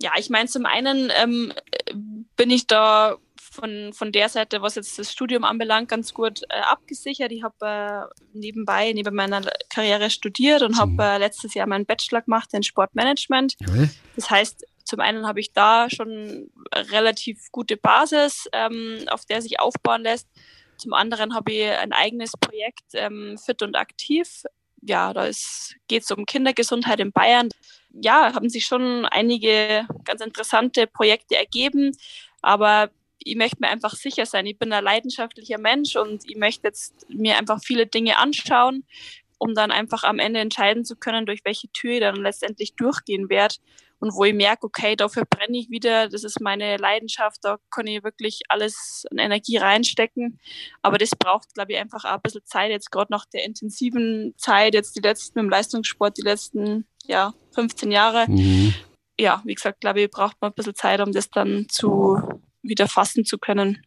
Ja, 0.00 0.10
ich 0.18 0.30
meine, 0.30 0.48
zum 0.48 0.66
einen 0.66 1.12
ähm, 1.22 1.52
bin 2.34 2.50
ich 2.50 2.66
da 2.66 3.18
von, 3.52 3.92
von 3.92 4.12
der 4.12 4.28
Seite, 4.28 4.62
was 4.62 4.76
jetzt 4.76 4.98
das 4.98 5.12
Studium 5.12 5.44
anbelangt, 5.44 5.88
ganz 5.88 6.14
gut 6.14 6.42
äh, 6.48 6.60
abgesichert. 6.60 7.30
Ich 7.32 7.42
habe 7.42 7.54
äh, 7.60 8.22
nebenbei, 8.32 8.92
neben 8.92 9.14
meiner 9.14 9.42
Karriere 9.68 10.10
studiert 10.10 10.62
und 10.62 10.78
habe 10.78 11.02
äh, 11.02 11.18
letztes 11.18 11.54
Jahr 11.54 11.66
meinen 11.66 11.86
Bachelor 11.86 12.22
gemacht 12.22 12.48
in 12.52 12.62
Sportmanagement. 12.62 13.56
Okay. 13.68 13.90
Das 14.16 14.30
heißt, 14.30 14.64
zum 14.84 15.00
einen 15.00 15.26
habe 15.26 15.40
ich 15.40 15.52
da 15.52 15.88
schon 15.90 16.50
relativ 16.74 17.50
gute 17.52 17.76
Basis, 17.76 18.48
ähm, 18.52 19.04
auf 19.10 19.24
der 19.26 19.42
sich 19.42 19.60
aufbauen 19.60 20.02
lässt. 20.02 20.28
Zum 20.76 20.94
anderen 20.94 21.34
habe 21.34 21.52
ich 21.52 21.70
ein 21.70 21.92
eigenes 21.92 22.32
Projekt, 22.32 22.84
ähm, 22.94 23.38
Fit 23.38 23.62
und 23.62 23.76
Aktiv. 23.76 24.44
Ja, 24.80 25.12
da 25.12 25.30
geht 25.86 26.02
es 26.02 26.10
um 26.10 26.26
Kindergesundheit 26.26 26.98
in 26.98 27.12
Bayern. 27.12 27.50
Ja, 27.92 28.34
haben 28.34 28.48
sich 28.48 28.64
schon 28.64 29.04
einige 29.04 29.86
ganz 30.04 30.22
interessante 30.22 30.86
Projekte 30.86 31.36
ergeben, 31.36 31.92
aber 32.40 32.90
ich 33.24 33.36
möchte 33.36 33.58
mir 33.60 33.68
einfach 33.68 33.94
sicher 33.94 34.26
sein. 34.26 34.46
Ich 34.46 34.58
bin 34.58 34.72
ein 34.72 34.84
leidenschaftlicher 34.84 35.58
Mensch 35.58 35.96
und 35.96 36.28
ich 36.28 36.36
möchte 36.36 36.68
jetzt 36.68 37.06
mir 37.08 37.38
einfach 37.38 37.60
viele 37.62 37.86
Dinge 37.86 38.18
anschauen, 38.18 38.84
um 39.38 39.54
dann 39.54 39.70
einfach 39.70 40.04
am 40.04 40.18
Ende 40.18 40.40
entscheiden 40.40 40.84
zu 40.84 40.96
können, 40.96 41.26
durch 41.26 41.44
welche 41.44 41.68
Tür 41.72 41.92
ich 41.92 42.00
dann 42.00 42.16
letztendlich 42.16 42.74
durchgehen 42.76 43.28
werde 43.28 43.56
und 44.02 44.14
wo 44.16 44.24
ich 44.24 44.34
merke, 44.34 44.66
okay, 44.66 44.96
dafür 44.96 45.24
brenne 45.24 45.56
ich 45.56 45.70
wieder, 45.70 46.08
das 46.08 46.24
ist 46.24 46.40
meine 46.40 46.76
Leidenschaft, 46.76 47.38
da 47.42 47.58
kann 47.70 47.86
ich 47.86 48.02
wirklich 48.02 48.40
alles 48.48 49.04
an 49.12 49.18
Energie 49.18 49.58
reinstecken. 49.58 50.40
Aber 50.82 50.98
das 50.98 51.10
braucht, 51.10 51.54
glaube 51.54 51.72
ich, 51.72 51.78
einfach 51.78 52.04
auch 52.04 52.14
ein 52.14 52.20
bisschen 52.20 52.44
Zeit, 52.44 52.72
jetzt 52.72 52.90
gerade 52.90 53.12
nach 53.12 53.26
der 53.26 53.44
intensiven 53.44 54.34
Zeit, 54.36 54.74
jetzt 54.74 54.96
die 54.96 55.00
letzten 55.00 55.38
im 55.38 55.48
Leistungssport, 55.48 56.18
die 56.18 56.22
letzten 56.22 56.84
ja, 57.06 57.32
15 57.54 57.92
Jahre. 57.92 58.28
Mhm. 58.28 58.74
Ja, 59.20 59.40
wie 59.44 59.54
gesagt, 59.54 59.80
glaube 59.80 60.00
ich, 60.00 60.10
braucht 60.10 60.36
man 60.40 60.50
ein 60.50 60.54
bisschen 60.54 60.74
Zeit, 60.74 61.00
um 61.00 61.12
das 61.12 61.30
dann 61.30 61.68
zu 61.68 62.20
wieder 62.62 62.88
fassen 62.88 63.24
zu 63.24 63.38
können. 63.38 63.84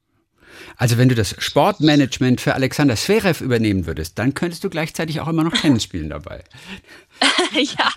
Also 0.78 0.98
wenn 0.98 1.10
du 1.10 1.16
das 1.16 1.36
Sportmanagement 1.38 2.42
für 2.42 2.54
Alexander 2.54 2.96
Zverev 2.96 3.44
übernehmen 3.44 3.86
würdest, 3.86 4.18
dann 4.20 4.34
könntest 4.34 4.64
du 4.64 4.70
gleichzeitig 4.70 5.20
auch 5.20 5.28
immer 5.28 5.44
noch 5.44 5.54
Tennis 5.54 5.84
spielen 5.84 6.10
dabei. 6.10 6.44
ja, 7.54 7.92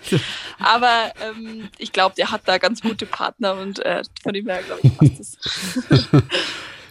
aber 0.59 1.13
ähm, 1.21 1.69
ich 1.77 1.91
glaube, 1.91 2.15
der 2.15 2.31
hat 2.31 2.41
da 2.45 2.57
ganz 2.57 2.81
gute 2.81 3.05
Partner 3.05 3.55
und 3.55 3.79
äh, 3.79 4.03
von 4.21 4.33
dem 4.33 4.47
her, 4.47 4.61
glaube 4.63 4.81
ich, 4.83 4.97
passt 4.97 5.19
es. 5.19 6.09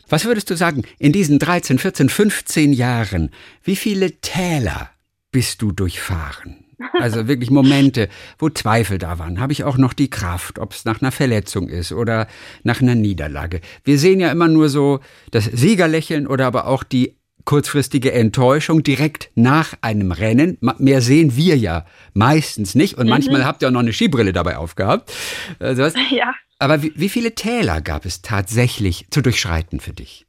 Was 0.09 0.25
würdest 0.25 0.49
du 0.49 0.57
sagen, 0.57 0.85
in 0.99 1.13
diesen 1.13 1.39
13, 1.39 1.79
14, 1.79 2.09
15 2.09 2.73
Jahren, 2.73 3.31
wie 3.63 3.77
viele 3.77 4.21
Täler 4.21 4.91
bist 5.31 5.61
du 5.61 5.71
durchfahren? 5.71 6.65
Also 6.93 7.27
wirklich 7.29 7.51
Momente, 7.51 8.09
wo 8.39 8.49
Zweifel 8.49 8.99
da 8.99 9.19
waren. 9.19 9.41
Habe 9.41 9.53
ich 9.53 9.65
auch 9.65 9.79
noch 9.79 9.93
die 9.93 10.11
Kraft, 10.11 10.59
ob 10.59 10.73
es 10.73 10.85
nach 10.85 11.01
einer 11.01 11.13
Verletzung 11.13 11.69
ist 11.69 11.93
oder 11.93 12.29
nach 12.63 12.81
einer 12.81 12.95
Niederlage. 12.95 13.61
Wir 13.85 13.99
sehen 13.99 14.21
ja 14.21 14.31
immer 14.31 14.49
nur 14.49 14.69
so 14.69 15.01
das 15.31 15.45
Siegerlächeln 15.45 16.27
oder 16.27 16.47
aber 16.47 16.67
auch 16.67 16.85
die 16.85 17.19
kurzfristige 17.45 18.13
Enttäuschung 18.13 18.83
direkt 18.83 19.31
nach 19.35 19.73
einem 19.81 20.13
Rennen. 20.13 20.59
Mehr 20.79 21.01
sehen 21.01 21.35
wir 21.35 21.57
ja 21.57 21.87
meistens 22.13 22.75
nicht. 22.75 22.99
Und 22.99 23.07
mhm. 23.07 23.11
manchmal 23.11 23.45
habt 23.45 23.63
ihr 23.63 23.69
auch 23.69 23.73
noch 23.73 23.81
eine 23.81 23.93
Skibrille 23.93 24.33
dabei 24.33 24.59
aufgehabt. 24.59 25.13
Also 25.59 25.85
ja. 26.11 26.35
Aber 26.59 26.83
wie, 26.83 26.93
wie 26.95 27.09
viele 27.09 27.35
Täler 27.35 27.81
gab 27.81 28.05
es 28.05 28.21
tatsächlich 28.21 29.07
zu 29.11 29.23
durchschreiten 29.23 29.81
für 29.81 29.93
dich? 29.93 30.28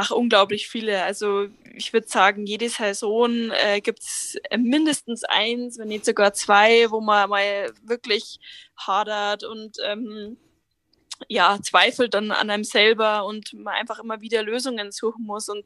Ach, 0.00 0.12
unglaublich 0.12 0.68
viele. 0.68 1.02
Also 1.02 1.48
ich 1.74 1.92
würde 1.92 2.06
sagen, 2.06 2.46
jede 2.46 2.68
Saison 2.68 3.50
äh, 3.50 3.80
gibt 3.80 3.98
es 3.98 4.36
äh, 4.48 4.56
mindestens 4.56 5.24
eins, 5.24 5.76
wenn 5.76 5.88
nicht 5.88 6.04
sogar 6.04 6.32
zwei, 6.34 6.88
wo 6.92 7.00
man 7.00 7.28
mal 7.28 7.72
wirklich 7.82 8.38
hadert 8.76 9.42
und 9.42 9.76
ähm, 9.84 10.36
ja, 11.26 11.58
zweifelt 11.60 12.14
dann 12.14 12.30
an 12.30 12.48
einem 12.48 12.62
selber 12.62 13.26
und 13.26 13.52
man 13.54 13.74
einfach 13.74 13.98
immer 13.98 14.20
wieder 14.20 14.44
Lösungen 14.44 14.92
suchen 14.92 15.26
muss. 15.26 15.48
Und 15.48 15.64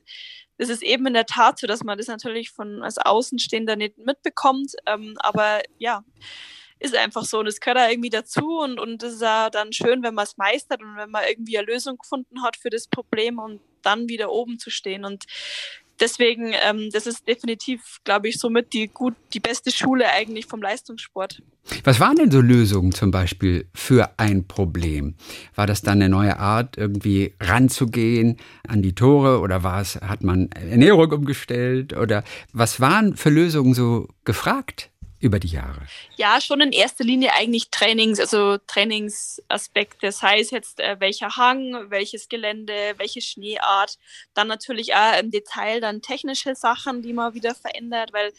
es 0.57 0.71
ist 0.71 0.83
eben 0.83 1.07
in 1.07 1.13
der 1.13 1.27
Tat 1.27 1.59
so, 1.59 1.67
dass 1.67 1.85
man 1.85 1.99
das 1.99 2.07
natürlich 2.07 2.53
von 2.53 2.83
als 2.83 2.97
Außenstehender 2.97 3.77
nicht 3.77 3.99
mitbekommt. 3.99 4.73
Ähm, 4.87 5.15
aber 5.19 5.61
ja, 5.77 6.05
ist 6.79 6.97
einfach 6.97 7.27
so. 7.27 7.41
Und 7.41 7.49
es 7.49 7.61
gehört 7.61 7.77
da 7.77 7.91
irgendwie 7.91 8.09
dazu 8.09 8.61
und, 8.61 8.81
und 8.81 9.03
es 9.03 9.13
ist 9.13 9.23
ja 9.23 9.51
dann 9.51 9.75
schön, 9.75 10.03
wenn 10.03 10.15
man 10.15 10.25
es 10.25 10.39
meistert 10.39 10.83
und 10.83 10.97
wenn 10.97 11.11
man 11.11 11.25
irgendwie 11.29 11.59
eine 11.59 11.67
Lösung 11.67 11.99
gefunden 11.99 12.43
hat 12.43 12.57
für 12.57 12.71
das 12.71 12.89
Problem 12.89 13.39
und 13.39 13.61
dann 13.83 14.09
wieder 14.09 14.31
oben 14.31 14.59
zu 14.59 14.71
stehen. 14.71 15.05
Und 15.05 15.25
deswegen, 16.01 16.53
ähm, 16.65 16.91
das 16.93 17.07
ist 17.07 17.27
definitiv, 17.27 18.01
glaube 18.05 18.29
ich, 18.29 18.39
somit 18.39 18.73
die 18.73 18.89
gut, 18.89 19.15
die 19.33 19.41
beste 19.41 19.71
Schule 19.71 20.09
eigentlich 20.09 20.47
vom 20.47 20.61
Leistungssport. 20.61 21.43
Was 21.85 22.01
waren 22.01 22.17
denn 22.17 22.31
so 22.31 22.41
Lösungen 22.41 22.93
zum 22.93 23.11
Beispiel 23.11 23.69
für 23.73 24.11
ein 24.19 24.47
Problem? 24.47 25.15
War 25.55 25.67
das 25.67 25.83
dann 25.83 26.03
eine 26.03 26.09
neue 26.09 26.39
Art, 26.39 26.77
irgendwie 26.77 27.35
ranzugehen 27.41 28.39
an 28.67 28.83
die 28.83 28.95
Tore 28.95 29.41
oder 29.41 29.63
war 29.63 29.81
es, 29.81 29.97
hat 29.97 30.25
man 30.25 30.51
Ernährung 30.53 31.13
umgestellt 31.13 31.97
oder 31.97 32.25
was 32.53 32.81
waren 32.81 33.17
für 33.17 33.31
Lösungen 33.31 33.75
so 33.75 34.09
gefragt? 34.25 34.92
Über 35.23 35.39
die 35.39 35.49
Jahre? 35.49 35.87
Ja, 36.17 36.41
schon 36.41 36.61
in 36.61 36.73
erster 36.73 37.05
Linie 37.05 37.33
eigentlich 37.35 37.71
Trainings, 37.71 38.19
also 38.19 38.59
Trainingsaspekte, 38.67 40.11
sei 40.13 40.41
es 40.41 40.51
jetzt 40.51 40.81
äh, 40.81 40.97
welcher 40.99 41.37
Hang, 41.37 41.91
welches 41.91 42.29
Gelände, 42.29 42.95
welche 42.97 43.21
Schneeart, 43.21 43.99
dann 44.35 44.49
natürlich 44.49 44.95
auch 44.95 45.19
im 45.19 45.31
Detail 45.31 45.81
dann 45.81 46.03
technische 46.03 46.55
Sachen, 46.55 47.03
die 47.03 47.13
man 47.13 47.35
wieder 47.35 47.55
verändert, 47.55 48.13
weil 48.13 48.33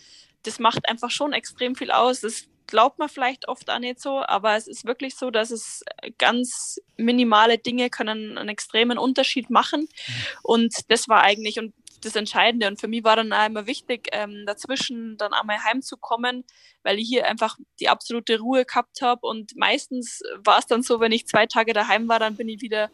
das 0.44 0.60
macht 0.60 0.88
einfach 0.90 1.10
schon 1.10 1.32
extrem 1.32 1.76
viel 1.76 1.90
aus. 1.90 2.20
Das 2.20 2.48
glaubt 2.68 3.00
man 3.00 3.08
vielleicht 3.08 3.48
oft 3.48 3.70
auch 3.70 3.80
nicht 3.80 4.02
so, 4.02 4.22
aber 4.26 4.56
es 4.56 4.68
ist 4.68 4.86
wirklich 4.86 5.16
so, 5.16 5.32
dass 5.32 5.52
es 5.52 5.84
ganz 6.18 6.82
minimale 6.98 7.58
Dinge 7.58 7.90
können 7.90 8.38
einen 8.38 8.50
extremen 8.50 8.98
Unterschied 8.98 9.50
machen. 9.50 9.82
Mhm. 9.82 10.14
Und 10.44 10.74
das 10.90 11.08
war 11.08 11.22
eigentlich, 11.22 11.60
und 11.60 11.74
das 12.06 12.16
Entscheidende. 12.16 12.68
Und 12.68 12.80
für 12.80 12.88
mich 12.88 13.04
war 13.04 13.16
dann 13.16 13.34
auch 13.34 13.46
immer 13.46 13.68
wichtig, 13.68 14.10
ähm, 14.12 14.44
dazwischen 14.46 15.18
dann 15.18 15.34
einmal 15.34 15.64
heimzukommen, 15.64 16.44
weil 16.84 17.00
ich 17.00 17.08
hier 17.08 17.28
einfach 17.28 17.58
die 17.80 17.90
absolute 17.90 18.40
Ruhe 18.40 18.66
gehabt 18.66 19.02
habe. 19.02 19.26
Und 19.26 19.56
meistens 19.56 20.22
war 20.44 20.60
es 20.60 20.68
dann 20.68 20.84
so, 20.84 21.00
wenn 21.00 21.12
ich 21.12 21.28
zwei 21.28 21.46
Tage 21.46 21.74
daheim 21.74 22.08
war, 22.08 22.20
dann 22.20 22.36
bin 22.36 22.50
ich 22.50 22.62
wieder 22.62 22.90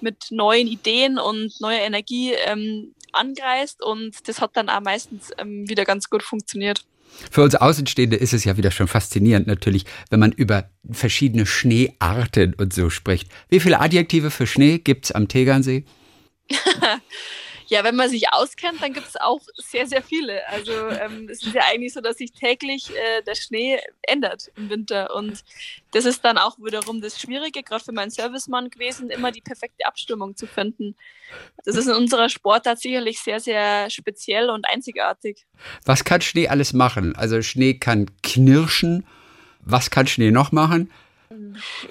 mit 0.00 0.26
neuen 0.30 0.66
Ideen 0.66 1.18
und 1.18 1.60
neuer 1.60 1.80
Energie 1.80 2.32
ähm, 2.32 2.94
angereist. 3.12 3.82
Und 3.82 4.28
das 4.28 4.40
hat 4.40 4.56
dann 4.56 4.68
auch 4.68 4.80
meistens 4.80 5.30
ähm, 5.38 5.68
wieder 5.68 5.84
ganz 5.84 6.08
gut 6.10 6.22
funktioniert. 6.22 6.84
Für 7.30 7.42
uns 7.42 7.54
Außenstehende 7.54 8.16
ist 8.16 8.32
es 8.32 8.44
ja 8.44 8.56
wieder 8.56 8.70
schon 8.70 8.86
faszinierend 8.88 9.46
natürlich, 9.46 9.84
wenn 10.10 10.20
man 10.20 10.32
über 10.32 10.70
verschiedene 10.90 11.44
Schneearten 11.44 12.54
und 12.54 12.72
so 12.72 12.88
spricht. 12.88 13.28
Wie 13.48 13.60
viele 13.60 13.80
Adjektive 13.80 14.30
für 14.30 14.46
Schnee 14.46 14.78
gibt 14.78 15.06
es 15.06 15.12
am 15.12 15.28
Tegernsee? 15.28 15.84
Ja, 17.70 17.84
wenn 17.84 17.94
man 17.94 18.10
sich 18.10 18.32
auskennt, 18.32 18.82
dann 18.82 18.92
gibt 18.92 19.06
es 19.06 19.16
auch 19.16 19.40
sehr, 19.54 19.86
sehr 19.86 20.02
viele. 20.02 20.46
Also 20.48 20.72
ähm, 20.72 21.28
es 21.30 21.44
ist 21.44 21.54
ja 21.54 21.62
eigentlich 21.70 21.92
so, 21.92 22.00
dass 22.00 22.18
sich 22.18 22.32
täglich 22.32 22.90
äh, 22.90 23.22
der 23.22 23.36
Schnee 23.36 23.78
ändert 24.02 24.50
im 24.56 24.68
Winter. 24.68 25.14
Und 25.14 25.44
das 25.92 26.04
ist 26.04 26.24
dann 26.24 26.36
auch 26.36 26.58
wiederum 26.58 27.00
das 27.00 27.20
Schwierige, 27.20 27.62
gerade 27.62 27.84
für 27.84 27.92
meinen 27.92 28.10
Servicemann 28.10 28.70
gewesen, 28.70 29.08
immer 29.08 29.30
die 29.30 29.40
perfekte 29.40 29.86
Abstimmung 29.86 30.36
zu 30.36 30.48
finden. 30.48 30.96
Das 31.64 31.76
ist 31.76 31.86
in 31.86 31.94
unserer 31.94 32.28
Sportart 32.28 32.80
sicherlich 32.80 33.20
sehr, 33.20 33.38
sehr 33.38 33.88
speziell 33.88 34.50
und 34.50 34.68
einzigartig. 34.68 35.46
Was 35.84 36.02
kann 36.02 36.20
Schnee 36.22 36.48
alles 36.48 36.72
machen? 36.72 37.14
Also 37.14 37.40
Schnee 37.40 37.74
kann 37.74 38.10
knirschen. 38.24 39.06
Was 39.60 39.90
kann 39.90 40.08
Schnee 40.08 40.32
noch 40.32 40.50
machen? 40.50 40.90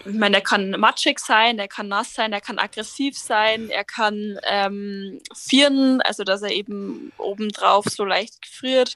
Ich 0.06 0.14
meine, 0.14 0.38
er 0.38 0.42
kann 0.42 0.72
matschig 0.72 1.20
sein, 1.20 1.60
er 1.60 1.68
kann 1.68 1.88
nass 1.88 2.14
sein, 2.14 2.34
er 2.34 2.42
kann 2.42 2.60
aggressiv 2.60 3.18
sein, 3.18 3.70
er 3.70 3.84
kann 3.84 4.40
ähm, 4.44 5.20
frieren, 5.36 6.02
also 6.02 6.24
dass 6.24 6.42
er 6.42 6.52
eben 6.52 7.12
obendrauf 7.18 7.86
so 7.86 8.06
leicht 8.06 8.42
gefriert. 8.42 8.96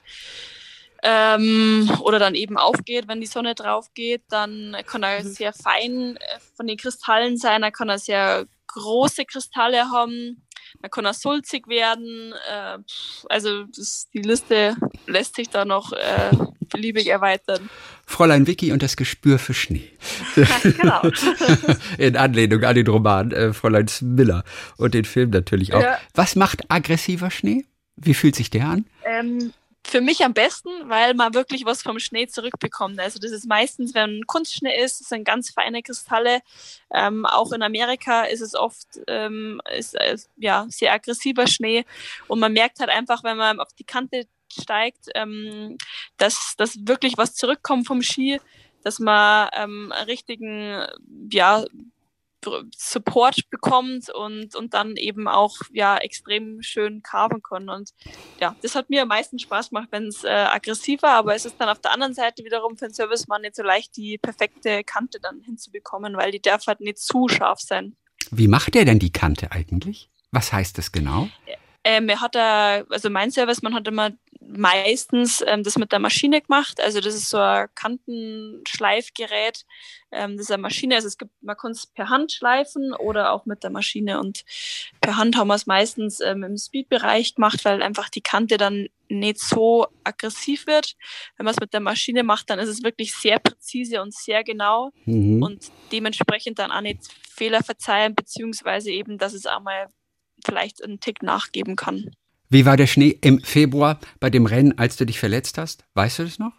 Ähm, 1.06 1.90
oder 2.00 2.18
dann 2.18 2.34
eben 2.34 2.56
aufgeht, 2.56 3.08
wenn 3.08 3.20
die 3.20 3.26
Sonne 3.26 3.54
drauf 3.54 3.92
geht, 3.92 4.22
dann 4.30 4.74
kann 4.86 5.02
er 5.02 5.22
mhm. 5.22 5.28
sehr 5.28 5.52
fein 5.52 6.16
äh, 6.16 6.40
von 6.56 6.66
den 6.66 6.78
Kristallen 6.78 7.36
sein, 7.36 7.62
er 7.62 7.72
kann 7.72 7.90
er 7.90 7.98
sehr 7.98 8.46
große 8.68 9.26
Kristalle 9.26 9.90
haben, 9.90 10.42
dann 10.80 10.90
kann 10.90 11.04
er 11.04 11.14
sulzig 11.14 11.68
werden. 11.68 12.32
Äh, 12.50 12.78
also 13.28 13.64
das, 13.64 14.08
die 14.14 14.22
Liste 14.22 14.76
lässt 15.06 15.36
sich 15.36 15.50
da 15.50 15.64
noch 15.64 15.92
äh, 15.92 16.30
beliebig 16.74 17.06
erweitern. 17.06 17.70
Fräulein 18.06 18.46
Vicky 18.46 18.72
und 18.72 18.82
das 18.82 18.96
Gespür 18.96 19.38
für 19.38 19.54
Schnee. 19.54 19.90
genau. 20.62 21.02
In 21.98 22.16
Anlehnung 22.16 22.62
an 22.64 22.74
den 22.74 22.86
Roman 22.86 23.32
äh, 23.32 23.52
Fräulein 23.52 23.86
Miller 24.02 24.44
und 24.76 24.94
den 24.94 25.04
Film 25.04 25.30
natürlich 25.30 25.72
auch. 25.72 25.82
Ja. 25.82 25.98
Was 26.14 26.36
macht 26.36 26.70
aggressiver 26.70 27.30
Schnee? 27.30 27.64
Wie 27.96 28.14
fühlt 28.14 28.34
sich 28.34 28.50
der 28.50 28.66
an? 28.66 28.86
Ähm, 29.04 29.52
für 29.86 30.00
mich 30.00 30.24
am 30.24 30.32
besten, 30.32 30.70
weil 30.88 31.14
man 31.14 31.34
wirklich 31.34 31.64
was 31.66 31.82
vom 31.82 31.98
Schnee 31.98 32.26
zurückbekommt. 32.26 32.98
Also 32.98 33.18
das 33.18 33.30
ist 33.30 33.46
meistens, 33.46 33.94
wenn 33.94 34.26
Kunstschnee 34.26 34.82
ist, 34.82 35.00
das 35.00 35.08
sind 35.10 35.24
ganz 35.24 35.50
feine 35.50 35.82
Kristalle. 35.82 36.40
Ähm, 36.92 37.26
auch 37.26 37.52
in 37.52 37.62
Amerika 37.62 38.22
ist 38.22 38.40
es 38.40 38.54
oft 38.54 38.86
ähm, 39.08 39.60
ist, 39.76 39.94
äh, 39.94 40.16
ja, 40.36 40.66
sehr 40.68 40.92
aggressiver 40.92 41.46
Schnee. 41.46 41.84
Und 42.28 42.40
man 42.40 42.52
merkt 42.52 42.80
halt 42.80 42.90
einfach, 42.90 43.22
wenn 43.24 43.36
man 43.36 43.60
auf 43.60 43.72
die 43.78 43.84
Kante 43.84 44.26
steigt, 44.52 45.08
ähm, 45.14 45.76
dass, 46.16 46.54
dass 46.56 46.76
wirklich 46.86 47.16
was 47.16 47.34
zurückkommt 47.34 47.86
vom 47.86 48.02
Ski, 48.02 48.40
dass 48.82 48.98
man 48.98 49.48
ähm, 49.54 49.92
einen 49.92 50.06
richtigen 50.06 50.86
ja, 51.30 51.64
Support 52.76 53.50
bekommt 53.50 54.10
und, 54.10 54.54
und 54.54 54.74
dann 54.74 54.96
eben 54.96 55.28
auch 55.28 55.56
ja 55.72 55.96
extrem 55.96 56.62
schön 56.62 57.02
carven 57.02 57.42
kann. 57.42 57.68
Und 57.68 57.90
ja, 58.40 58.54
das 58.62 58.74
hat 58.74 58.90
mir 58.90 59.02
am 59.02 59.08
meisten 59.08 59.38
Spaß 59.38 59.70
gemacht, 59.70 59.88
wenn 59.90 60.08
es 60.08 60.24
äh, 60.24 60.28
aggressiv 60.28 61.02
war, 61.02 61.14
aber 61.14 61.34
es 61.34 61.44
ist 61.44 61.56
dann 61.58 61.68
auf 61.68 61.80
der 61.80 61.92
anderen 61.92 62.14
Seite 62.14 62.44
wiederum 62.44 62.76
für 62.76 62.86
den 62.86 62.94
Servicemann 62.94 63.42
nicht 63.42 63.56
so 63.56 63.62
leicht, 63.62 63.96
die 63.96 64.18
perfekte 64.18 64.84
Kante 64.84 65.20
dann 65.20 65.40
hinzubekommen, 65.40 66.16
weil 66.16 66.30
die 66.30 66.42
darf 66.42 66.66
halt 66.66 66.80
nicht 66.80 66.98
zu 66.98 67.28
scharf 67.28 67.60
sein. 67.60 67.96
Wie 68.30 68.48
macht 68.48 68.76
er 68.76 68.84
denn 68.84 68.98
die 68.98 69.12
Kante 69.12 69.52
eigentlich? 69.52 70.08
Was 70.30 70.52
heißt 70.52 70.78
das 70.78 70.92
genau? 70.92 71.28
Ähm, 71.84 72.08
er 72.08 72.20
hat 72.20 72.34
da, 72.34 72.82
also 72.88 73.10
mein 73.10 73.30
Service, 73.30 73.62
man 73.62 73.74
hat 73.74 73.86
immer 73.86 74.10
meistens 74.56 75.42
ähm, 75.46 75.62
das 75.62 75.76
mit 75.76 75.92
der 75.92 75.98
Maschine 75.98 76.40
gemacht. 76.40 76.80
Also 76.80 77.00
das 77.00 77.14
ist 77.14 77.30
so 77.30 77.38
ein 77.38 77.68
Kantenschleifgerät. 77.74 79.64
Ähm, 80.12 80.36
das 80.36 80.46
ist 80.46 80.52
eine 80.52 80.62
Maschine. 80.62 80.96
Also 80.96 81.08
es 81.08 81.18
gibt, 81.18 81.30
man 81.42 81.56
kann 81.56 81.72
es 81.72 81.86
per 81.86 82.08
Hand 82.08 82.32
schleifen 82.32 82.92
oder 82.94 83.32
auch 83.32 83.46
mit 83.46 83.62
der 83.62 83.70
Maschine. 83.70 84.20
Und 84.20 84.44
per 85.00 85.16
Hand 85.16 85.36
haben 85.36 85.48
wir 85.48 85.54
es 85.54 85.66
meistens 85.66 86.20
ähm, 86.20 86.42
im 86.42 86.56
Speedbereich 86.56 87.34
gemacht, 87.34 87.64
weil 87.64 87.82
einfach 87.82 88.08
die 88.08 88.20
Kante 88.20 88.56
dann 88.56 88.88
nicht 89.08 89.40
so 89.40 89.86
aggressiv 90.02 90.66
wird. 90.66 90.96
Wenn 91.36 91.44
man 91.44 91.54
es 91.54 91.60
mit 91.60 91.72
der 91.72 91.80
Maschine 91.80 92.22
macht, 92.22 92.50
dann 92.50 92.58
ist 92.58 92.68
es 92.68 92.82
wirklich 92.82 93.14
sehr 93.14 93.38
präzise 93.38 94.02
und 94.02 94.14
sehr 94.14 94.44
genau 94.44 94.90
mhm. 95.04 95.42
und 95.42 95.70
dementsprechend 95.92 96.58
dann 96.58 96.72
auch 96.72 96.80
nicht 96.80 97.00
Fehler 97.28 97.62
verzeihen, 97.62 98.14
beziehungsweise 98.14 98.90
eben, 98.90 99.18
dass 99.18 99.34
es 99.34 99.46
einmal 99.46 99.88
vielleicht 100.44 100.82
einen 100.82 101.00
Tick 101.00 101.22
nachgeben 101.22 101.76
kann. 101.76 102.14
Wie 102.54 102.64
war 102.64 102.76
der 102.76 102.86
Schnee 102.86 103.18
im 103.20 103.40
Februar 103.40 103.98
bei 104.20 104.30
dem 104.30 104.46
Rennen, 104.46 104.78
als 104.78 104.94
du 104.94 105.04
dich 105.04 105.18
verletzt 105.18 105.58
hast? 105.58 105.84
Weißt 105.94 106.20
du 106.20 106.22
das 106.22 106.38
noch? 106.38 106.52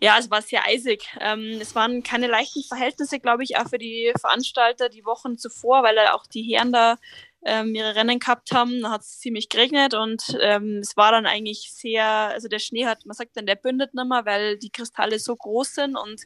Ja, 0.00 0.16
es 0.16 0.30
war 0.30 0.40
sehr 0.40 0.64
eisig. 0.68 1.08
Ähm, 1.20 1.58
es 1.60 1.74
waren 1.74 2.04
keine 2.04 2.28
leichten 2.28 2.62
Verhältnisse, 2.62 3.18
glaube 3.18 3.42
ich, 3.42 3.56
auch 3.56 3.68
für 3.68 3.78
die 3.78 4.12
Veranstalter 4.20 4.88
die 4.88 5.04
Wochen 5.04 5.36
zuvor, 5.36 5.82
weil 5.82 5.98
auch 6.12 6.28
die 6.28 6.44
Herren 6.44 6.70
da 6.70 6.96
ähm, 7.44 7.74
ihre 7.74 7.94
Rennen 7.94 8.18
gehabt 8.18 8.52
haben. 8.52 8.82
Da 8.82 8.90
hat 8.90 9.02
es 9.02 9.18
ziemlich 9.18 9.48
geregnet 9.48 9.94
und 9.94 10.36
ähm, 10.40 10.78
es 10.78 10.96
war 10.96 11.12
dann 11.12 11.26
eigentlich 11.26 11.72
sehr, 11.72 12.04
also 12.04 12.48
der 12.48 12.58
Schnee 12.58 12.86
hat, 12.86 13.04
man 13.06 13.14
sagt 13.14 13.36
dann, 13.36 13.46
der 13.46 13.56
bündet 13.56 13.94
nicht 13.94 14.08
mehr, 14.08 14.24
weil 14.24 14.58
die 14.58 14.70
Kristalle 14.70 15.18
so 15.18 15.34
groß 15.34 15.74
sind 15.74 15.96
und 15.96 16.22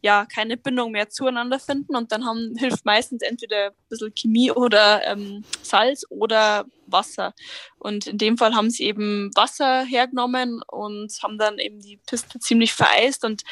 ja, 0.00 0.26
keine 0.26 0.56
Bindung 0.56 0.92
mehr 0.92 1.08
zueinander 1.08 1.58
finden 1.58 1.96
und 1.96 2.12
dann 2.12 2.24
haben, 2.24 2.54
hilft 2.58 2.84
meistens 2.84 3.22
entweder 3.22 3.68
ein 3.68 3.74
bisschen 3.88 4.14
Chemie 4.14 4.50
oder 4.50 5.04
ähm, 5.06 5.44
Salz 5.62 6.04
oder 6.10 6.66
Wasser. 6.86 7.34
Und 7.78 8.06
in 8.06 8.18
dem 8.18 8.38
Fall 8.38 8.54
haben 8.54 8.70
sie 8.70 8.84
eben 8.84 9.30
Wasser 9.34 9.84
hergenommen 9.84 10.62
und 10.66 11.12
haben 11.22 11.38
dann 11.38 11.58
eben 11.58 11.80
die 11.80 11.98
Piste 12.06 12.38
ziemlich 12.38 12.72
vereist 12.72 13.24
und 13.24 13.42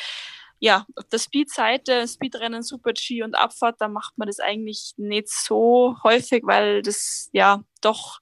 ja, 0.59 0.87
auf 0.97 1.05
der 1.11 1.19
Speed-Seite, 1.19 2.07
Speedrennen, 2.09 2.63
Super-G 2.63 3.23
und 3.23 3.35
Abfahrt, 3.35 3.77
da 3.81 3.89
macht 3.89 4.17
man 4.17 4.27
das 4.27 4.41
eigentlich 4.41 4.93
nicht 4.97 5.29
so 5.29 5.97
häufig, 6.03 6.43
weil 6.45 6.83
das 6.83 7.29
ja 7.33 7.63
doch 7.81 8.21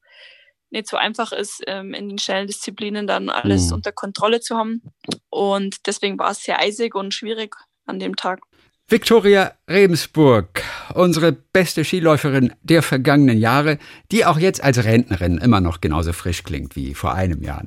nicht 0.71 0.89
so 0.89 0.97
einfach 0.97 1.33
ist, 1.33 1.63
ähm, 1.67 1.95
in 1.95 2.09
den 2.09 2.19
schnellen 2.19 2.49
Disziplinen 2.49 3.07
dann 3.07 3.31
alles 3.31 3.69
mhm. 3.69 3.75
unter 3.75 3.93
Kontrolle 3.93 4.41
zu 4.41 4.57
haben. 4.57 4.83
Und 5.31 5.87
deswegen 5.87 6.19
war 6.19 6.33
es 6.33 6.43
sehr 6.43 6.59
eisig 6.59 6.95
und 6.95 7.15
schwierig 7.15 7.55
an 7.87 7.99
dem 7.99 8.17
Tag. 8.17 8.41
Viktoria 8.87 9.53
Rebensburg, 9.67 10.63
unsere 10.93 11.33
beste 11.33 11.87
Skiläuferin 11.87 12.53
der 12.63 12.83
vergangenen 12.83 13.39
Jahre, 13.39 13.79
die 14.13 14.27
auch 14.27 14.39
jetzt 14.39 14.63
als 14.63 14.85
Rentnerin 14.85 15.39
immer 15.39 15.63
noch 15.63 15.81
genauso 15.81 16.13
frisch 16.13 16.43
klingt 16.43 16.77
wie 16.77 16.93
vor 16.93 17.15
einem 17.15 17.43
Jahr. 17.43 17.65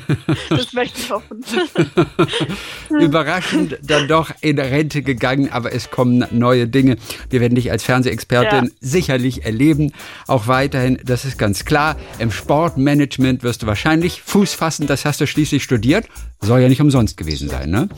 das 0.50 0.74
möchte 0.74 1.00
ich 1.00 1.10
hoffen. 1.10 1.42
Überraschend 3.00 3.78
dann 3.82 4.08
doch 4.08 4.30
in 4.42 4.58
Rente 4.58 5.00
gegangen, 5.00 5.50
aber 5.50 5.72
es 5.72 5.90
kommen 5.90 6.26
neue 6.32 6.68
Dinge. 6.68 6.98
Wir 7.30 7.40
werden 7.40 7.54
dich 7.54 7.70
als 7.70 7.82
Fernsehexpertin 7.82 8.64
ja. 8.66 8.70
sicherlich 8.78 9.46
erleben, 9.46 9.94
auch 10.26 10.48
weiterhin, 10.48 10.98
das 11.02 11.24
ist 11.24 11.38
ganz 11.38 11.64
klar. 11.64 11.96
Im 12.18 12.30
Sportmanagement 12.30 13.42
wirst 13.42 13.62
du 13.62 13.66
wahrscheinlich 13.66 14.20
Fuß 14.20 14.52
fassen, 14.52 14.86
das 14.86 15.06
hast 15.06 15.22
du 15.22 15.26
schließlich 15.26 15.64
studiert. 15.64 16.06
Soll 16.42 16.60
ja 16.60 16.68
nicht 16.68 16.82
umsonst 16.82 17.16
gewesen 17.16 17.48
sein, 17.48 17.70
ne? 17.70 17.88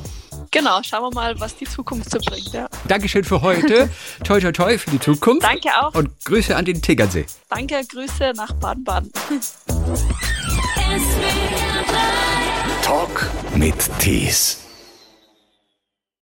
Genau, 0.51 0.83
schauen 0.83 1.03
wir 1.03 1.15
mal, 1.15 1.39
was 1.39 1.55
die 1.57 1.67
Zukunft 1.67 2.11
so 2.11 2.19
bringt. 2.19 2.53
Ja. 2.53 2.69
Dankeschön 2.89 3.25
für 3.25 3.41
heute. 3.41 3.89
toi, 4.25 4.41
toi, 4.41 4.53
toi 4.53 4.79
für 4.79 4.91
die 4.91 4.99
Zukunft. 4.99 5.45
Danke 5.45 5.69
auch. 5.81 5.95
Und 5.95 6.11
Grüße 6.25 6.57
an 6.57 6.65
den 6.65 6.83
Tegernsee. 6.83 7.27
Danke, 7.49 7.81
Grüße 7.89 8.33
nach 8.35 8.53
Baden-Baden. 8.55 9.13
Talk 12.83 13.31
mit 13.55 13.77
Tees. 14.01 14.70